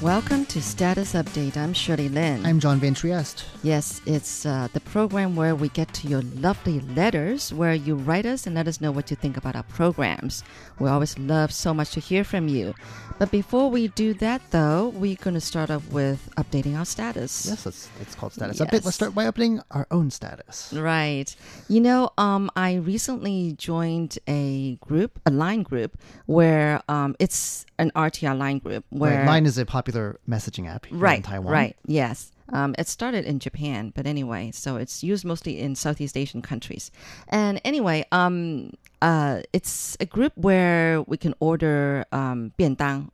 [0.06, 1.56] Welcome to Status Update.
[1.56, 2.46] I'm Shirley Lin.
[2.46, 3.44] I'm John Van Trieste.
[3.64, 8.24] Yes, it's uh, the program where we get to your lovely letters, where you write
[8.24, 10.44] us and let us know what you think about our programs.
[10.78, 12.72] We always love so much to hear from you.
[13.18, 17.46] But before we do that, though, we're going to start off with updating our status.
[17.48, 18.84] Yes, it's, it's called Status Update.
[18.84, 20.72] Let's start by updating our own status.
[20.72, 21.34] Right.
[21.66, 27.90] You know, um, I recently joined a group, a line group, where um, it's an
[27.96, 28.84] RTI line group.
[28.90, 29.95] Where Right, Line is a popular
[30.28, 31.52] messaging app right, in Taiwan.
[31.52, 31.76] Right.
[31.86, 32.32] Yes.
[32.52, 36.90] Um, it started in Japan, but anyway, so it's used mostly in Southeast Asian countries.
[37.28, 42.52] And anyway, um, uh, it's a group where we can order um,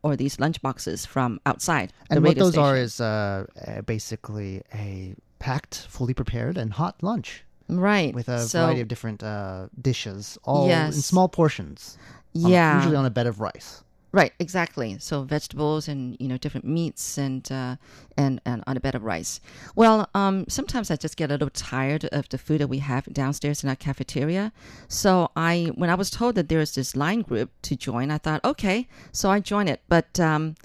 [0.03, 1.91] or these lunch boxes from outside.
[2.09, 6.95] the And what those are is uh, uh, basically a packed, fully prepared, and hot
[7.01, 11.97] lunch right with a so, variety of different uh, dishes, all in small portions.
[12.35, 12.75] on- Yeah.
[12.77, 13.82] usually on a bed of rice.
[14.13, 14.97] Right, exactly.
[14.99, 17.77] So vegetables and you know different meats and uh,
[18.15, 19.39] and and on a bed of rice.
[19.75, 23.11] Well, um, sometimes I just get a little tired of the food that we have
[23.11, 24.53] downstairs in our cafeteria.
[24.87, 28.45] So I, when I was told that there's this line group to join, I thought,
[28.45, 29.81] okay, so I joined it.
[29.89, 30.55] But um,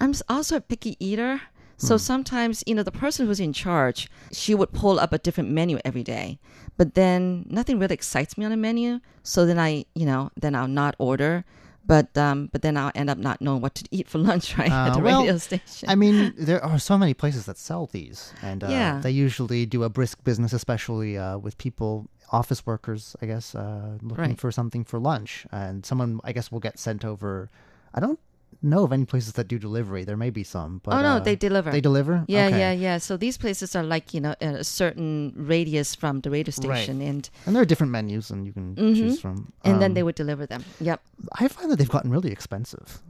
[0.00, 1.42] I'm also a picky eater.
[1.76, 5.50] So sometimes, you know, the person who's in charge, she would pull up a different
[5.50, 6.38] menu every day.
[6.78, 9.00] But then nothing really excites me on a menu.
[9.22, 11.44] So then I, you know, then I'll not order.
[11.86, 14.70] But um, but then I'll end up not knowing what to eat for lunch, right,
[14.70, 15.88] at Uh, the well, radio station.
[15.88, 19.00] I mean, there are so many places that sell these, and uh, Yeah.
[19.00, 23.98] they usually do a brisk business, especially uh, with people, office workers, I guess, uh,
[24.02, 24.40] looking Right.
[24.40, 27.50] for something for lunch, and someone, I guess, will get sent over.
[27.94, 28.18] I don't
[28.62, 30.04] know of any places that do delivery.
[30.04, 31.70] There may be some, but oh no, uh, they deliver.
[31.70, 32.24] They deliver.
[32.26, 32.58] Yeah, Okay.
[32.58, 32.98] yeah, yeah.
[32.98, 36.82] So these places are like you know a certain radius from the radio Right.
[36.84, 39.36] station, and And there are different menus, and you can choose from.
[39.36, 39.70] Mm-hmm.
[39.70, 40.64] and then Um, they would deliver them.
[40.80, 41.00] Yep.
[41.38, 43.00] I find that they've gotten really expensive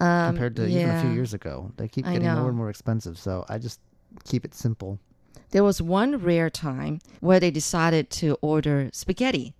[0.00, 1.70] Um, compared to even a few years ago.
[1.76, 3.80] They keep getting more and more expensive, so I just
[4.24, 4.98] keep it simple.
[5.50, 9.54] There was one rare time where they decided to order spaghetti,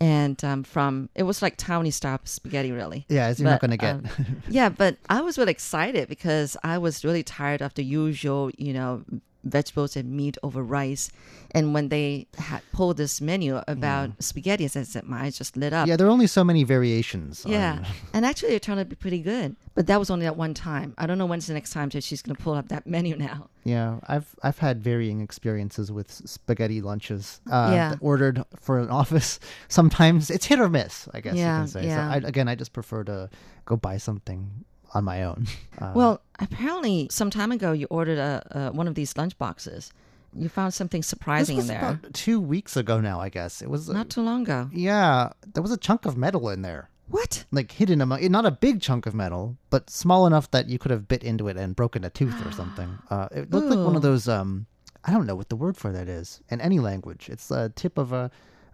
[0.00, 3.04] and um, from it was like Taiwanese style spaghetti, really.
[3.08, 3.96] Yeah, as you're not going to get.
[3.96, 4.04] um,
[4.48, 8.72] yeah, but I was really excited because I was really tired of the usual, you
[8.72, 9.04] know,
[9.44, 11.10] vegetables and meat over rice.
[11.52, 15.72] And when they had pulled this menu about spaghetti, I said, my eyes just lit
[15.72, 15.88] up.
[15.88, 17.44] yeah, there are only so many variations.
[17.46, 19.56] Yeah, on- and actually it turned out to be pretty good.
[19.74, 20.94] But that was only that one time.
[20.98, 23.16] I don't know when's the next time that she's going to pull up that menu
[23.16, 23.48] now.
[23.64, 27.40] Yeah, I've I've had varying experiences with spaghetti lunches.
[27.50, 27.94] Uh, Yeah.
[28.00, 29.40] ordered for an office.
[29.68, 31.08] Sometimes it's hit or miss.
[31.14, 31.86] I guess Yeah, you can say.
[31.86, 32.08] yeah.
[32.10, 33.30] So I, again, I just prefer to
[33.64, 35.46] go buy something on my own.
[35.80, 39.92] Uh, Well, apparently, some time ago, you ordered a, a one of these lunch boxes.
[40.36, 41.78] You found something surprising in there.
[41.80, 43.18] about two weeks ago now.
[43.18, 43.88] I guess it was.
[43.88, 44.68] uh, Not too long ago.
[44.72, 47.44] yeah, there was a chunk of metal in there, What?
[47.50, 48.30] like hidden among.
[48.30, 51.48] Not a big chunk of metal, but small enough that you could have bit into
[51.48, 52.98] it and broken a tooth or something.
[53.10, 54.28] Uh, it looked like one of those.
[54.28, 54.66] Um,
[55.02, 57.30] I don't know what the word for that is in any language.
[57.30, 58.30] It's the tip of a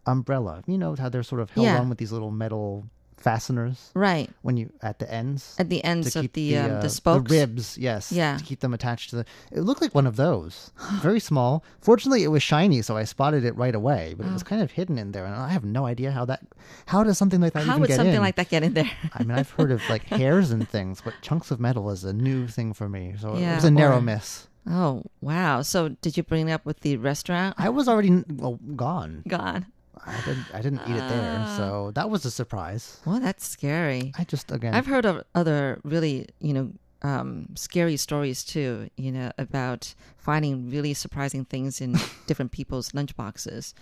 [0.07, 0.63] umbrella.
[0.67, 1.79] You know how they're sort of held Yeah.
[1.79, 4.31] on with these little metal fasteners Right.
[4.43, 5.57] when you at the ends.
[5.59, 7.31] At the ends of keep the, um, uh, the spokes.
[7.31, 8.37] ribs, yes, Yeah.
[8.37, 9.25] to keep them attached to the.
[9.53, 10.71] It looked like one of those,
[11.03, 11.65] very small.
[11.81, 14.15] Fortunately, it was shiny, so I spotted it right away.
[14.17, 16.41] But it was kind of hidden in there, and I have no idea how that.
[16.87, 18.21] How does something like that How would get something in?
[18.21, 18.91] like that get in there?
[19.15, 22.13] I mean, I've heard of like hairs and things, but chunks of metal is a
[22.13, 23.15] new thing for me.
[23.21, 24.47] So it was a narrow or- miss.
[24.69, 25.63] oh, wow.
[25.63, 27.55] So did you bring it up with the restaurant?
[27.59, 29.23] I was already well, gone.
[29.29, 29.65] God.
[30.05, 30.45] I didn't.
[30.55, 31.55] I didn't eat it there, Ah.
[31.57, 33.01] so that was a surprise.
[33.05, 34.13] Well, that's scary.
[34.19, 34.75] I just again.
[34.75, 40.71] I've heard of other really, you know, um, scary stories too, you know, about finding
[40.71, 43.73] really surprising things in different people's lunchboxes.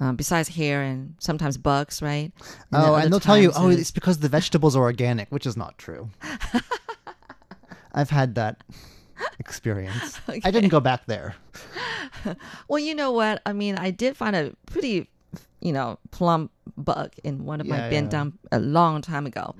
[0.00, 2.32] Um, besides hair and sometimes bugs, right?
[2.70, 5.46] then Oh, and they'll tell you, oh, it's- it's because the vegetables are organic, which
[5.46, 6.10] is not true.
[7.94, 8.64] I've had that
[9.38, 10.18] experience.
[10.28, 11.36] I didn't go back there.
[12.68, 13.42] Well, you know what?
[13.44, 15.08] I mean, I did find a pretty,
[15.62, 17.90] you know, plump bug in one of Yeah, my yeah.
[18.02, 19.54] biandang a long time ago.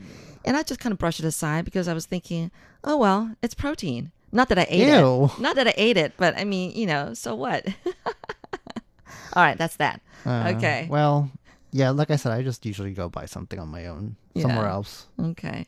[0.45, 2.51] And I just kind of brushed it aside because I was thinking,
[2.85, 4.11] oh, well, it's protein.
[4.33, 5.25] Not that I ate Ew.
[5.27, 5.39] it.
[5.41, 7.67] Not that I ate it, but I mean, you know, so what?
[9.35, 10.01] All right, that's that.
[10.27, 10.87] Uh, okay.
[10.91, 11.31] Well,
[11.71, 15.07] yeah, like I said, I just usually go buy something on my own somewhere else.
[15.21, 15.67] Okay.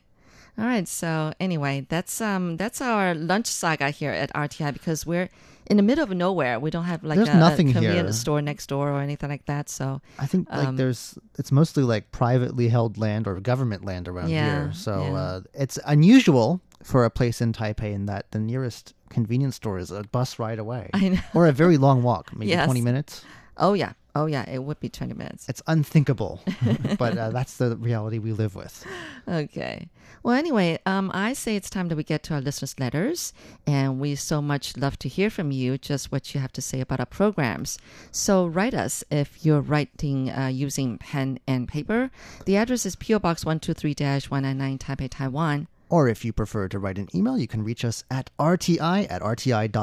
[0.57, 0.87] All right.
[0.87, 5.29] So anyway, that's um that's our lunch saga here at RTI because we're
[5.67, 6.59] in the middle of nowhere.
[6.59, 8.13] We don't have like There's a, nothing a convenience here.
[8.13, 9.69] store next door or anything like that.
[9.69, 14.07] So I think like Um, there's it's mostly like privately held land or government land
[14.07, 14.73] around Yeah, here.
[14.73, 15.13] So yeah.
[15.13, 19.91] uh, it's unusual for a place in Taipei in that the nearest convenience store is
[19.91, 20.89] a bus ride away.
[20.93, 21.19] I know.
[21.33, 22.65] Or a very long walk, maybe Yes.
[22.65, 23.23] 20 minutes.
[23.57, 23.93] Oh yeah.
[24.15, 25.47] Oh yeah, it would be 20 minutes.
[25.49, 26.41] It's unthinkable,
[26.97, 28.85] but uh, that's the reality we live with.
[29.27, 29.89] Okay.
[30.23, 33.33] Well, anyway, um, I say it's time that we get to our listeners' letters,
[33.67, 36.79] and we so much love to hear from you, just what you have to say
[36.79, 37.77] about our programs.
[38.11, 42.09] So write us if you're writing uh, using pen and paper.
[42.45, 45.67] The address is PO Box 123-199 Taipei, Taiwan.
[45.89, 49.21] Or if you prefer to write an email, you can reach us at rti at
[49.21, 49.77] rti.org.tw.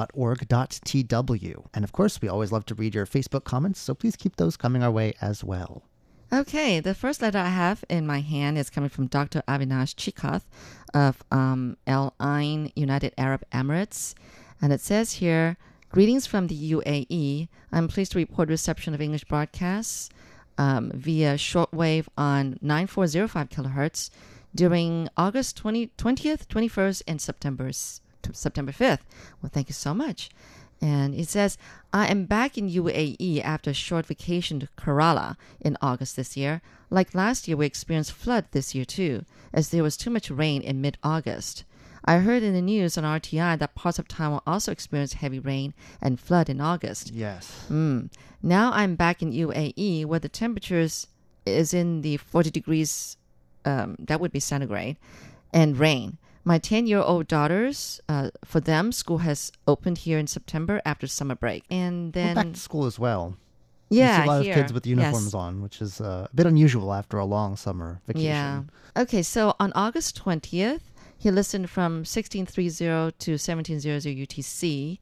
[1.75, 4.57] And of course, we always love to read your Facebook comments, so please keep those
[4.57, 5.85] coming our way as well.
[6.33, 9.43] Okay, the first letter I have in my hand is coming from Dr.
[9.47, 10.45] Avinash Chikath
[10.95, 14.15] of um, Al Ain, United Arab Emirates.
[14.61, 15.59] And it says here
[15.91, 17.49] Greetings from the UAE.
[17.71, 20.09] I'm pleased to report reception of English broadcasts
[20.57, 24.09] um, via shortwave on 9405 kilohertz
[24.55, 29.01] during August 20, 20th, 21st, and September, September 5th.
[29.41, 30.31] Well, thank you so much.
[30.81, 31.57] And it says,
[31.93, 36.61] I am back in UAE after a short vacation to Kerala in August this year.
[36.91, 40.61] Like last year, we experienced flood this year too, as there was too much rain
[40.61, 41.65] in mid August.
[42.05, 45.73] I heard in the news on RTI that parts of Taiwan also experienced heavy rain
[46.01, 47.13] and flood in August.
[47.13, 47.65] Yes.
[47.71, 48.11] Mm.
[48.43, 51.07] Now I'm back in UAE where the temperatures
[51.47, 53.17] is in the 40 degrees,
[53.65, 54.97] um, that would be centigrade,
[55.53, 56.19] and rain.
[56.45, 61.07] My 10 year old daughters, uh, for them, school has opened here in September after
[61.07, 61.63] summer break.
[61.71, 63.37] And then, back to school as well.
[63.91, 64.53] yeah, you see a lot here.
[64.53, 65.35] of kids with uniforms Yes.
[65.35, 68.27] on, which is uh, a bit unusual after a long summer vacation.
[68.27, 68.63] Yeah.
[68.97, 70.81] Okay, so on August 20th,
[71.17, 74.99] he listened from 1630 to 1700 UTC.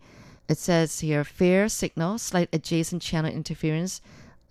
[0.48, 4.02] It says here, fair signal, slight adjacent channel interference.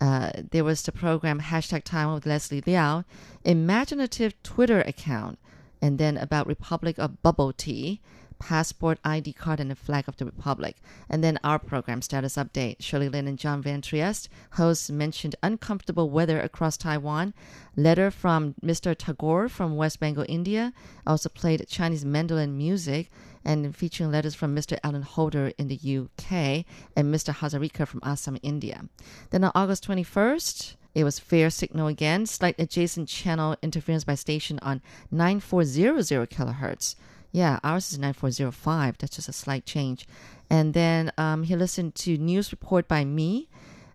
[0.01, 3.03] Uh, there was the program hashtag Taiwan with Leslie Liao,
[3.43, 5.39] imaginative Twitter account,
[5.81, 7.99] and then about Republic of Bubble Tea,
[8.39, 10.77] passport ID card, and the flag of the Republic.
[11.09, 12.77] And then our program status update.
[12.79, 17.33] Shirley Lin and John Van Trieste, hosts, mentioned uncomfortable weather across Taiwan.
[17.75, 18.95] Letter from Mr.
[18.97, 20.73] Tagore from West Bengal, India.
[21.05, 23.09] Also played Chinese mandolin music
[23.45, 24.77] and featuring letters from Mr.
[24.83, 26.65] Alan Holder in the UK
[26.95, 27.33] and Mr.
[27.33, 28.85] Hazarika from Assam, India.
[29.29, 34.59] Then on August 21st, it was fair signal again, slight adjacent channel interference by station
[34.61, 34.81] on
[35.11, 36.95] 9400 kilohertz.
[37.31, 38.97] Yeah, ours is 9405.
[38.97, 40.07] That's just a slight change.
[40.49, 43.49] And then um, he listened to news report by me.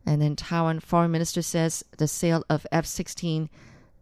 [0.07, 3.49] And then Taiwan foreign minister says the sale of F-16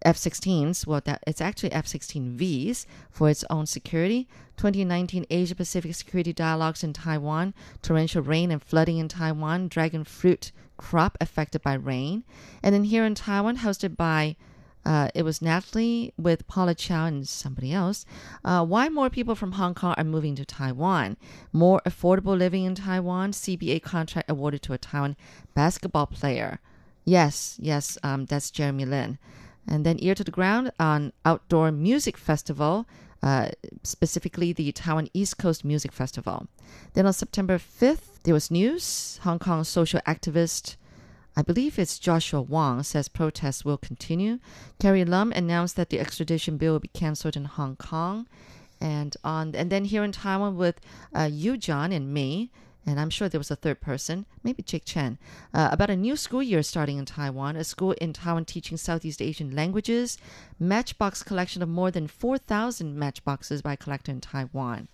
[0.05, 4.27] F-16s, well, that it's actually F-16Vs for its own security.
[4.57, 10.53] 2019 Asia Pacific Security Dialogues in Taiwan, torrential rain and flooding in Taiwan, dragon fruit
[10.77, 12.25] crop affected by rain.
[12.63, 14.37] And then here in Taiwan, hosted by
[14.85, 18.05] uh, it was Natalie with Paula Chow and somebody else.
[18.45, 21.17] Uh, why more people from Hong Kong are moving to Taiwan?
[21.53, 23.33] More affordable living in Taiwan.
[23.33, 25.17] CBA contract awarded to a Taiwan
[25.55, 26.61] basketball player.
[27.05, 29.19] Yes, yes, um, that's Jeremy Lin.
[29.69, 32.87] And then Ear to the Ground on Outdoor Music Festival,
[33.23, 33.51] uh,
[33.85, 36.49] specifically the Taiwan East Coast Music Festival.
[36.95, 39.21] Then on September 5th, there was news.
[39.23, 40.77] Hong Kong social activist
[41.35, 44.39] I believe it's Joshua Wong says protests will continue.
[44.79, 48.29] Carrie Lam announced that the extradition bill will be cancelled in Hong Kong,
[48.81, 50.81] and on and then here in Taiwan with
[51.15, 52.51] uh, you, John, and me.
[52.85, 55.17] And I'm sure there was a third person, maybe Jake Chen,
[55.55, 59.23] uh, about a new school year starting in Taiwan, a school in Taiwan teaching Southeast
[59.23, 60.19] Asian languages,
[60.59, 64.89] matchbox collection of more than 4,000 matchboxes by collector in Taiwan.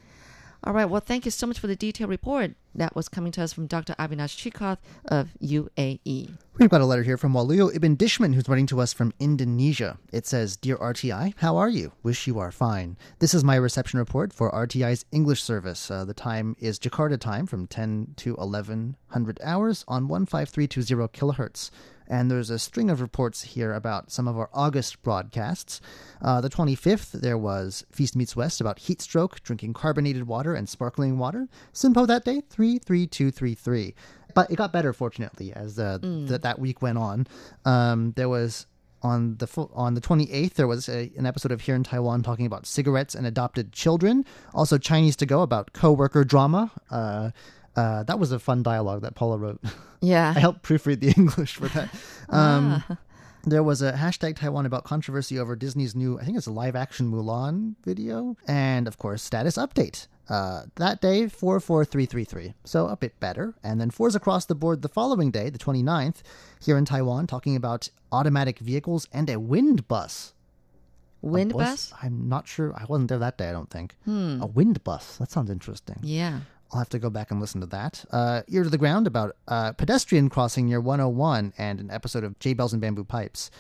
[0.64, 2.50] All right, well, thank you so much for the detailed report.
[2.78, 3.96] That was coming to us from Dr.
[3.98, 6.30] Avinash Chikoth of UAE.
[6.58, 9.98] We've got a letter here from Waluyo Ibn Dishman, who's writing to us from Indonesia.
[10.12, 11.90] It says, Dear RTI, how are you?
[12.04, 12.96] Wish you are fine.
[13.18, 15.90] This is my reception report for RTI's English service.
[15.90, 21.70] Uh, the time is Jakarta time from 10 to 1100 hours on 15320 kilohertz.
[22.08, 25.80] And there's a string of reports here about some of our August broadcasts.
[26.22, 30.68] Uh, the 25th, there was Feast Meets West about heat stroke, drinking carbonated water and
[30.68, 31.48] sparkling water.
[31.74, 32.42] SINPO that day,
[32.76, 33.94] 33233.
[34.34, 37.26] But it got better, fortunately, as uh, th- that week went on.
[37.64, 38.66] Um, there was
[39.02, 42.22] on the fu- on the 28th there was a, an episode of here in Taiwan
[42.22, 44.24] talking about cigarettes and adopted children.
[44.54, 46.70] Also Chinese to go about co-worker drama.
[46.90, 47.30] Uh,
[47.76, 49.60] uh, that was a fun dialogue that Paula wrote.
[50.00, 50.30] Yeah.
[50.36, 51.88] I helped proofread the English for that.
[52.28, 52.82] Um,
[53.44, 56.74] there was a hashtag Taiwan about controversy over Disney's new I think it's a live
[56.76, 58.36] action Mulan video.
[58.46, 63.90] And of course status update uh, that day 44333 so a bit better and then
[63.90, 66.22] fours across the board the following day the 29th
[66.60, 70.34] here in Taiwan talking about automatic vehicles and a wind bus
[71.20, 71.92] Wind bus?
[72.00, 72.72] I'm not sure.
[72.76, 73.96] I wasn't there that day, I don't think.
[74.06, 75.16] A wind bus.
[75.16, 75.96] That sounds interesting.
[76.02, 76.40] Yeah.
[76.70, 78.04] I'll have to go back and listen to that.
[78.10, 82.38] Uh, Ear to the Ground about uh, pedestrian crossing near 101 and an episode of
[82.38, 83.50] Jade Bells and Bamboo Pipes.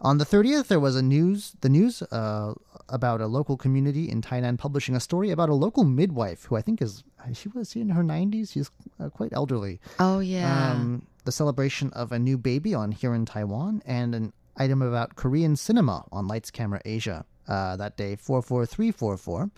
[0.00, 2.54] On the 30th, there was a news the news uh,
[2.88, 6.62] about a local community in Tainan publishing a story about a local midwife who I
[6.62, 7.02] think is
[7.34, 8.52] she was in her 90s.
[8.52, 8.70] She's
[9.00, 9.80] uh, quite elderly.
[9.98, 10.72] Oh yeah.
[10.72, 15.16] Um, the celebration of a new baby on here in Taiwan, and an item about
[15.16, 19.50] Korean cinema on Lights Camera Asia uh, that day, 44344.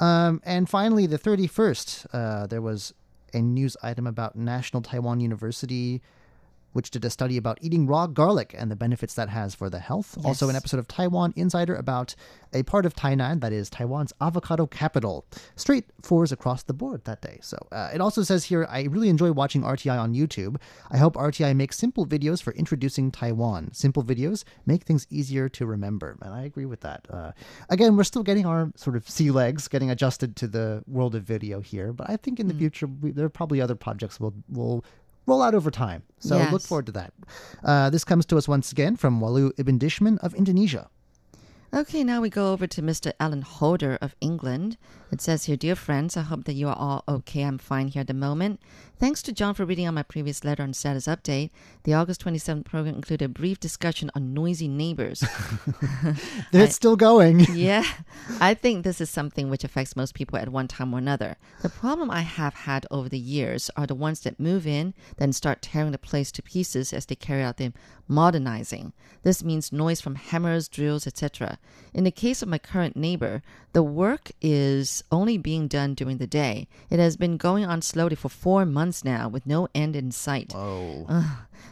[0.00, 2.92] Um, and finally, the 31st, uh, there was
[3.34, 6.02] a news item about National Taiwan University,
[6.72, 9.78] which did a study about eating raw garlic and the benefits that has for the
[9.78, 10.16] health.
[10.24, 12.14] Also, an episode of Taiwan Insider about
[12.52, 15.26] a part of Tainan that is Taiwan's avocado capital.
[15.56, 17.38] Straight fours across the board that day.
[17.42, 20.56] So uh, it also says here, I really enjoy watching RTI on YouTube.
[20.90, 23.72] I hope RTI makes simple videos for introducing Taiwan.
[23.72, 26.16] Simple videos make things easier to remember.
[26.22, 27.06] And I agree with that.
[27.10, 27.32] Uh,
[27.68, 31.24] again, we're still getting our sort of sea legs, getting adjusted to the world of
[31.24, 31.92] video here.
[31.92, 34.84] But I think in the future, we, there are probably other projects we'll, we'll
[35.28, 36.02] roll out over time.
[36.18, 37.12] So look forward to that.
[37.62, 40.88] Uh, this comes to us once again from Walu Ibn Dishman of Indonesia.
[41.72, 43.12] Okay, now we go over to Mr.
[43.20, 44.78] Alan Holder of England.
[45.12, 47.42] It says here, Dear friends, I hope that you are all okay.
[47.42, 48.60] I'm fine here at the moment.
[48.98, 51.50] Thanks to John for reading on my previous letter on status update.
[51.84, 55.24] The August 27th program included a brief discussion on noisy neighbors.
[56.52, 57.40] It's still going.
[57.52, 57.84] yeah,
[58.40, 61.36] I think this is something which affects most people at one time or another.
[61.62, 65.32] The problem I have had over the years are the ones that move in, then
[65.32, 67.72] start tearing the place to pieces as they carry out their
[68.08, 68.94] modernizing.
[69.22, 71.58] This means noise from hammers, drills, etc.
[71.92, 73.42] In the case of my current neighbor,
[73.74, 76.68] the work is only being done during the day.
[76.90, 80.52] It has been going on slowly for four months now with no end in sight.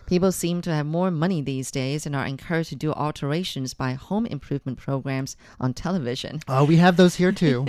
[0.06, 3.94] People seem to have more money these days and are encouraged to do alterations by
[3.94, 6.40] home improvement programs on television.
[6.46, 7.66] Oh, we have those here too.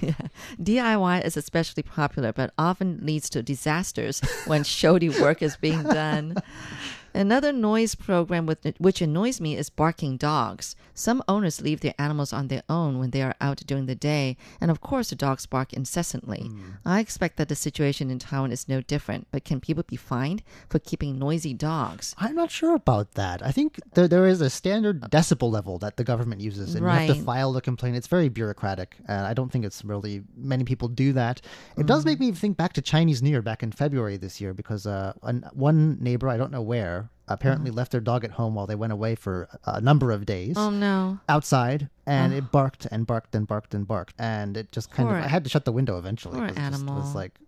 [0.60, 6.36] DIY is especially popular, but often leads to disasters when shoddy work is being done.
[7.14, 10.74] Another noise program with, which annoys me is barking dogs.
[10.94, 14.36] Some owners leave their animals on their own when they are out during the day,
[14.60, 16.48] and of course the dogs bark incessantly.
[16.48, 16.70] Hmm.
[16.84, 20.42] I expect that the situation in Taiwan is no different, but can people be fined
[20.68, 22.14] for keeping noisy dogs?
[22.18, 23.44] I'm not sure about that.
[23.44, 26.84] I think there, there is a standard uh, decibel level that the government uses, and
[26.84, 27.96] you have to file a complaint.
[27.96, 31.40] It's very bureaucratic, and I don't think it's really many people do that.
[31.76, 32.06] It does mm.
[32.06, 35.12] make me think back to Chinese New Year back in February this year because uh,
[35.22, 37.78] an, one neighbor, I don't know where, apparently mm-hmm.
[37.78, 40.54] left their dog at home while they went away for a number of days.
[40.56, 41.20] Oh no.
[41.28, 45.18] outside and it barked and barked and barked and barked and it just kind Poor-
[45.18, 47.12] of I had to shut the window eventually poor it just was animal.
[47.14, 47.38] like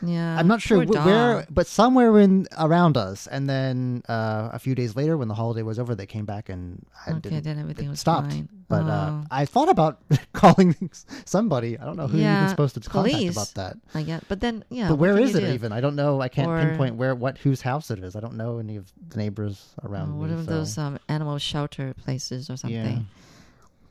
[0.00, 0.38] Yeah.
[0.38, 4.74] I'm not sure wh- where but somewhere in around us and then uh, a few
[4.76, 7.58] days later when the holiday was over they came back and I Okay, didn't, then
[7.58, 8.48] everything was stopped fine.
[8.68, 9.24] but uh, Oh.
[9.30, 10.00] I thought about
[10.32, 10.76] calling
[11.24, 13.32] somebody I don't know who you're even supposed to contact police.
[13.32, 14.88] about that I get, but then yeah.
[14.88, 15.46] but where is it do?
[15.52, 18.20] even I don't know I can't Or- pinpoint where what whose house it is I
[18.20, 21.92] don't know any of the neighbors around Oh, what me so- those um, animal shelter
[21.94, 22.76] places or something?
[22.78, 22.98] Yeah.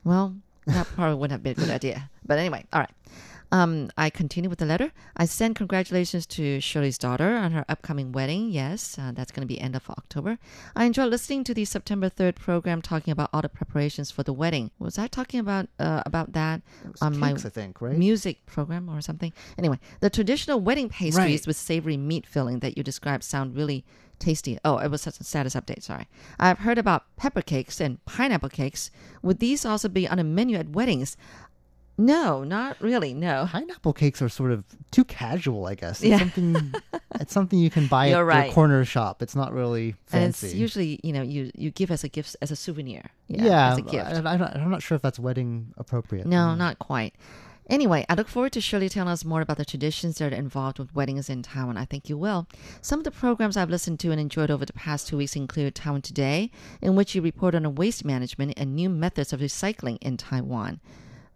[0.04, 0.34] Well,
[0.66, 2.08] that probably wouldn't have been a good idea.
[2.24, 2.90] But anyway, all right.
[3.50, 4.92] Um, I continue with the letter.
[5.16, 8.50] I send congratulations to Shirley's daughter on her upcoming wedding.
[8.50, 10.38] Yes, uh, that's going to be end of October.
[10.76, 14.34] I enjoy listening to the September 3rd program talking about all the preparations for the
[14.34, 14.70] wedding.
[14.78, 16.60] Was I talking about uh, about that
[17.00, 19.32] on my I think right music program or something.
[19.56, 21.46] Anyway, the traditional wedding pastries Right.
[21.46, 23.84] with savory meat filling that you described sound really
[24.18, 24.58] tasty.
[24.64, 25.82] Oh, it was such a status update.
[25.82, 26.08] Sorry.
[26.40, 28.90] I've heard about pepper cakes and pineapple cakes.
[29.22, 31.16] Would these also be on a menu at weddings?
[31.98, 33.12] No, not really.
[33.12, 33.48] No.
[33.50, 36.00] pineapple cakes are sort of too casual, I guess.
[36.00, 36.18] It's Yeah.
[36.20, 36.74] something
[37.20, 38.44] it's something you can buy You're at right.
[38.46, 39.20] your corner shop.
[39.20, 40.46] It's not really fancy.
[40.46, 43.10] And it's usually, you know, you, you give as a gift, as a souvenir.
[43.26, 43.44] Yeah.
[43.44, 44.06] yeah, As a gift.
[44.06, 46.26] I, am not, I'm not sure if that's wedding appropriate.
[46.26, 46.56] No, mm.
[46.56, 47.14] not quite.
[47.68, 50.78] Anyway, I look forward to Shirley telling us more about the traditions that are involved
[50.78, 51.76] with weddings in Taiwan.
[51.76, 52.46] I think you will.
[52.80, 55.74] Some of the programs I've listened to and enjoyed over the past two weeks include
[55.74, 60.16] Taiwan Today, in which you report on waste management and new methods of recycling in
[60.16, 60.80] Taiwan.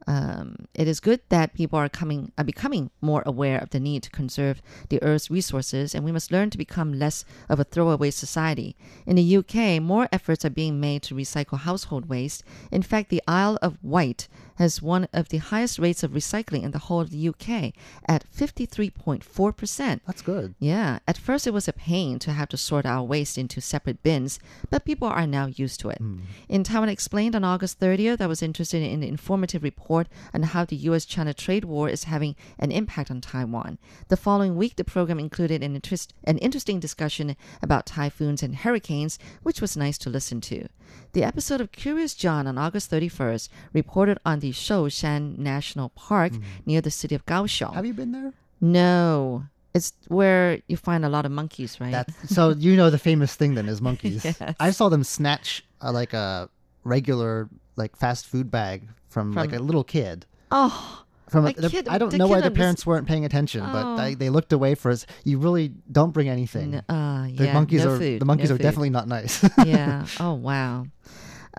[0.06, 4.02] Um, it is good that people are coming are becoming more aware of the need
[4.04, 8.10] to conserve the Earth's resources, and we must learn to become less of a throwaway
[8.10, 8.76] society.
[9.06, 12.42] In the UK, more efforts are being made to recycle household waste.
[12.70, 16.70] In fact, the Isle of Wight has one of the highest rates of recycling in
[16.70, 17.72] the whole of the UK
[18.06, 20.00] at 53.4%.
[20.06, 20.54] That's good.
[20.58, 24.02] Yeah, at first it was a pain to have to sort our waste into separate
[24.02, 24.38] bins,
[24.70, 25.98] but people are now used to it.
[25.98, 26.20] Hmm.
[26.48, 30.64] In Taiwan Explained on August 30th, I was interested in an informative report on how
[30.64, 33.78] the US China trade war is having an impact on Taiwan.
[34.08, 39.18] The following week, the program included an, interest, an interesting discussion about typhoons and hurricanes,
[39.42, 40.68] which was nice to listen to.
[41.12, 46.32] The episode of Curious John on August 31st reported on the Shoushan National Park
[46.66, 47.72] near the city of Kaohsiung.
[47.78, 48.32] Have you been there?
[48.60, 51.92] No, it's where you find a lot of monkeys, right?
[51.92, 54.24] That's so you know the famous thing then is monkeys.
[54.28, 54.36] Yes.
[54.60, 56.50] I saw them snatch uh, like a
[56.84, 60.26] regular like fast food bag from, like a little kid.
[60.50, 63.84] oh, From A the- kid- I don't know why the parents weren't paying attention, but
[63.86, 63.96] Oh.
[63.96, 65.06] they, they looked away for us.
[65.24, 66.68] You really don't bring anything.
[66.74, 68.66] n- uh, the yeah, monkeys no are food, the monkeys no are food.
[68.68, 69.34] definitely not nice.
[69.64, 70.04] yeah.
[70.20, 70.86] Oh, wow.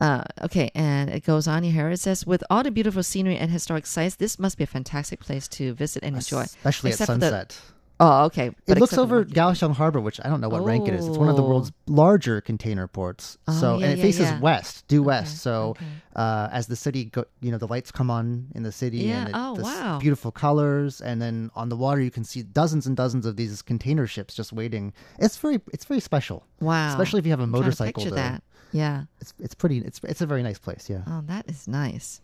[0.01, 1.89] Uh, okay, and it goes on here.
[1.89, 5.19] It says, with all the beautiful scenery and historic sites, this must be a fantastic
[5.19, 6.41] place to visit and enjoy.
[6.41, 7.57] Especially at Except the- sunset.
[7.99, 8.49] Oh, okay.
[8.67, 11.07] It looks over the- Kaohsiung Harbor, which I don't know what rank it is.
[11.07, 11.47] It's one of the Oh.
[11.47, 13.37] world's larger container ports.
[13.47, 14.39] Oh, so yeah, and it yeah, faces yeah.
[14.39, 15.37] west, due west.
[15.37, 15.85] So okay.
[16.15, 19.29] uh, as the city, go, you know, the lights come on in the city, and
[19.29, 19.99] it, oh, the wow.
[20.01, 23.61] beautiful colors, and then on the water you can see dozens and dozens of these
[23.61, 24.91] container ships just waiting.
[25.19, 26.43] It's very, it's very special.
[26.59, 26.89] Wow.
[26.89, 28.03] especially if you have a I'm trying to motorcycle.
[28.03, 28.43] picture to- that.
[28.73, 29.03] Yeah.
[29.21, 29.77] It's it's pretty.
[29.79, 30.89] It's it's a very nice place.
[30.89, 31.03] Yeah.
[31.07, 32.19] Oh, that is nice.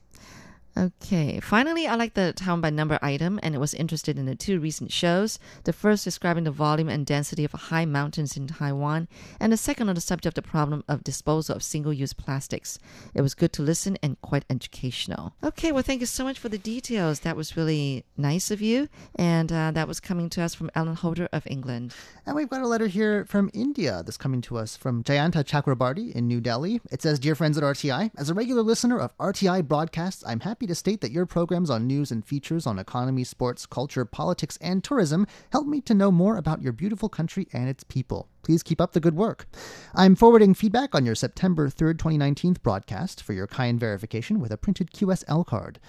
[0.80, 1.42] Okay.
[1.42, 4.62] Finally, I like the town by number item and it was interested in the two
[4.62, 5.38] recent shows.
[5.66, 9.10] The first describing the volume and density of high mountains in Taiwan,
[9.42, 12.80] and the second on the subject of the problem of disposal of single use plastics.
[13.14, 15.34] It was good to listen and quite educational.
[15.44, 15.74] Okay.
[15.74, 17.22] Well, thank you so much for the details.
[17.22, 18.88] That was really nice of you.
[19.16, 21.94] And uh, that was coming to us from Alan Holder of England.
[22.26, 26.14] And we've got a letter here from India that's coming to us from Jayanta Chakrabarti
[26.14, 26.80] in New Delhi.
[26.90, 30.69] It says, Dear friends at RTI, as a regular listener of RTI broadcasts, I'm happy
[30.70, 34.84] to state that your programs on news and features on economy, sports, culture, politics, and
[34.84, 38.30] tourism help me to know more about your beautiful country and its people.
[38.42, 39.48] Please keep up the good work.
[39.94, 44.58] I'm forwarding feedback on your September 3rd, 2019 broadcast for your kind verification with a
[44.58, 45.80] printed QSL card.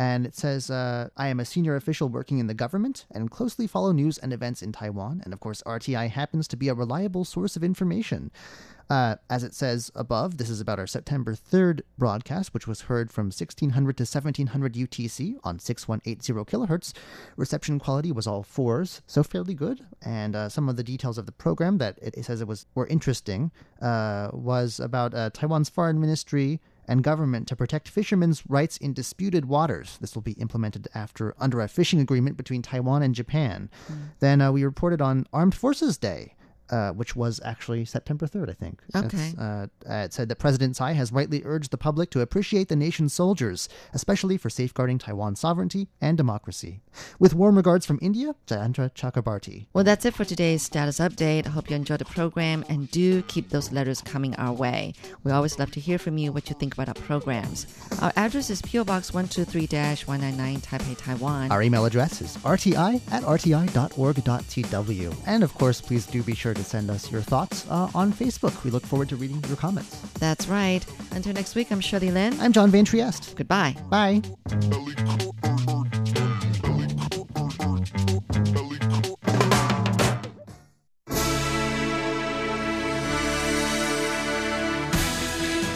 [0.00, 3.66] And it says, uh, I am a senior official working in the government and closely
[3.66, 5.20] follow news and events in Taiwan.
[5.22, 8.30] And of course, RTI happens to be a reliable source of information.
[8.88, 13.10] Uh, as it says above, this is about our September 3rd broadcast, which was heard
[13.10, 16.94] from 1600 to 1700 UTC on 6180 kilohertz.
[17.36, 19.86] Reception quality was all fours, so fairly good.
[20.00, 22.64] And uh, some of the details of the program that it, it says it was
[22.74, 26.58] were interesting uh, was about uh, Taiwan's foreign ministry
[26.90, 29.96] and government to protect fishermen's rights in disputed waters.
[30.00, 33.70] This will be implemented after under a fishing agreement between Taiwan and Japan.
[34.18, 36.34] Then uh, we reported on Armed Forces Day.
[36.70, 38.80] Uh, which was actually September 3rd, I think.
[38.94, 39.32] Okay.
[39.36, 42.76] Uh, uh, it said that President Tsai has rightly urged the public to appreciate the
[42.76, 46.80] nation's soldiers, especially for safeguarding Taiwan's sovereignty and democracy.
[47.18, 49.66] With warm regards from India, Jayanta Chakrabarti.
[49.72, 51.48] Well, that's it for today's status update.
[51.48, 54.94] I hope you enjoyed the program and do keep those letters coming our way.
[55.24, 57.66] We always love to hear from you what you think about our programs.
[58.00, 59.66] Our address is PO Box 123
[60.06, 61.50] 199 Taipei, Taiwan.
[61.50, 65.14] Our email address is rti at rti.org.tw.
[65.26, 68.64] And of course, please do be sure to send us your thoughts uh, on Facebook.
[68.64, 70.00] We look forward to reading your comments.
[70.18, 70.84] That's right.
[71.12, 72.38] Until next week, I'm Shirley Lin.
[72.40, 73.34] I'm John Van Trieste.
[73.36, 73.76] Goodbye.
[73.88, 74.22] Bye.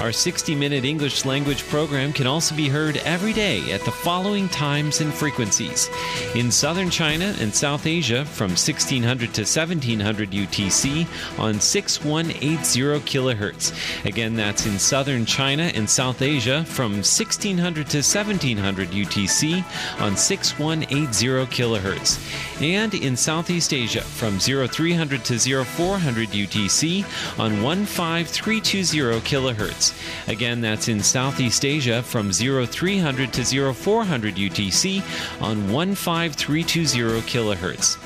[0.00, 4.46] Our 60 minute English language program can also be heard every day at the following
[4.50, 5.88] times and frequencies.
[6.34, 11.06] In southern China and South Asia from 1600 to 1700 UTC
[11.38, 14.04] on 6180 kilohertz.
[14.04, 19.64] Again, that's in southern China and South Asia from 1600 to 1700 UTC
[19.98, 22.55] on 6180 kilohertz.
[22.60, 27.04] And in Southeast Asia from 0300 to 0400 UTC
[27.38, 29.92] on 15320 kilohertz.
[30.28, 35.02] Again, that's in Southeast Asia from 0300 to 0400 UTC
[35.42, 38.05] on 15320 kilohertz.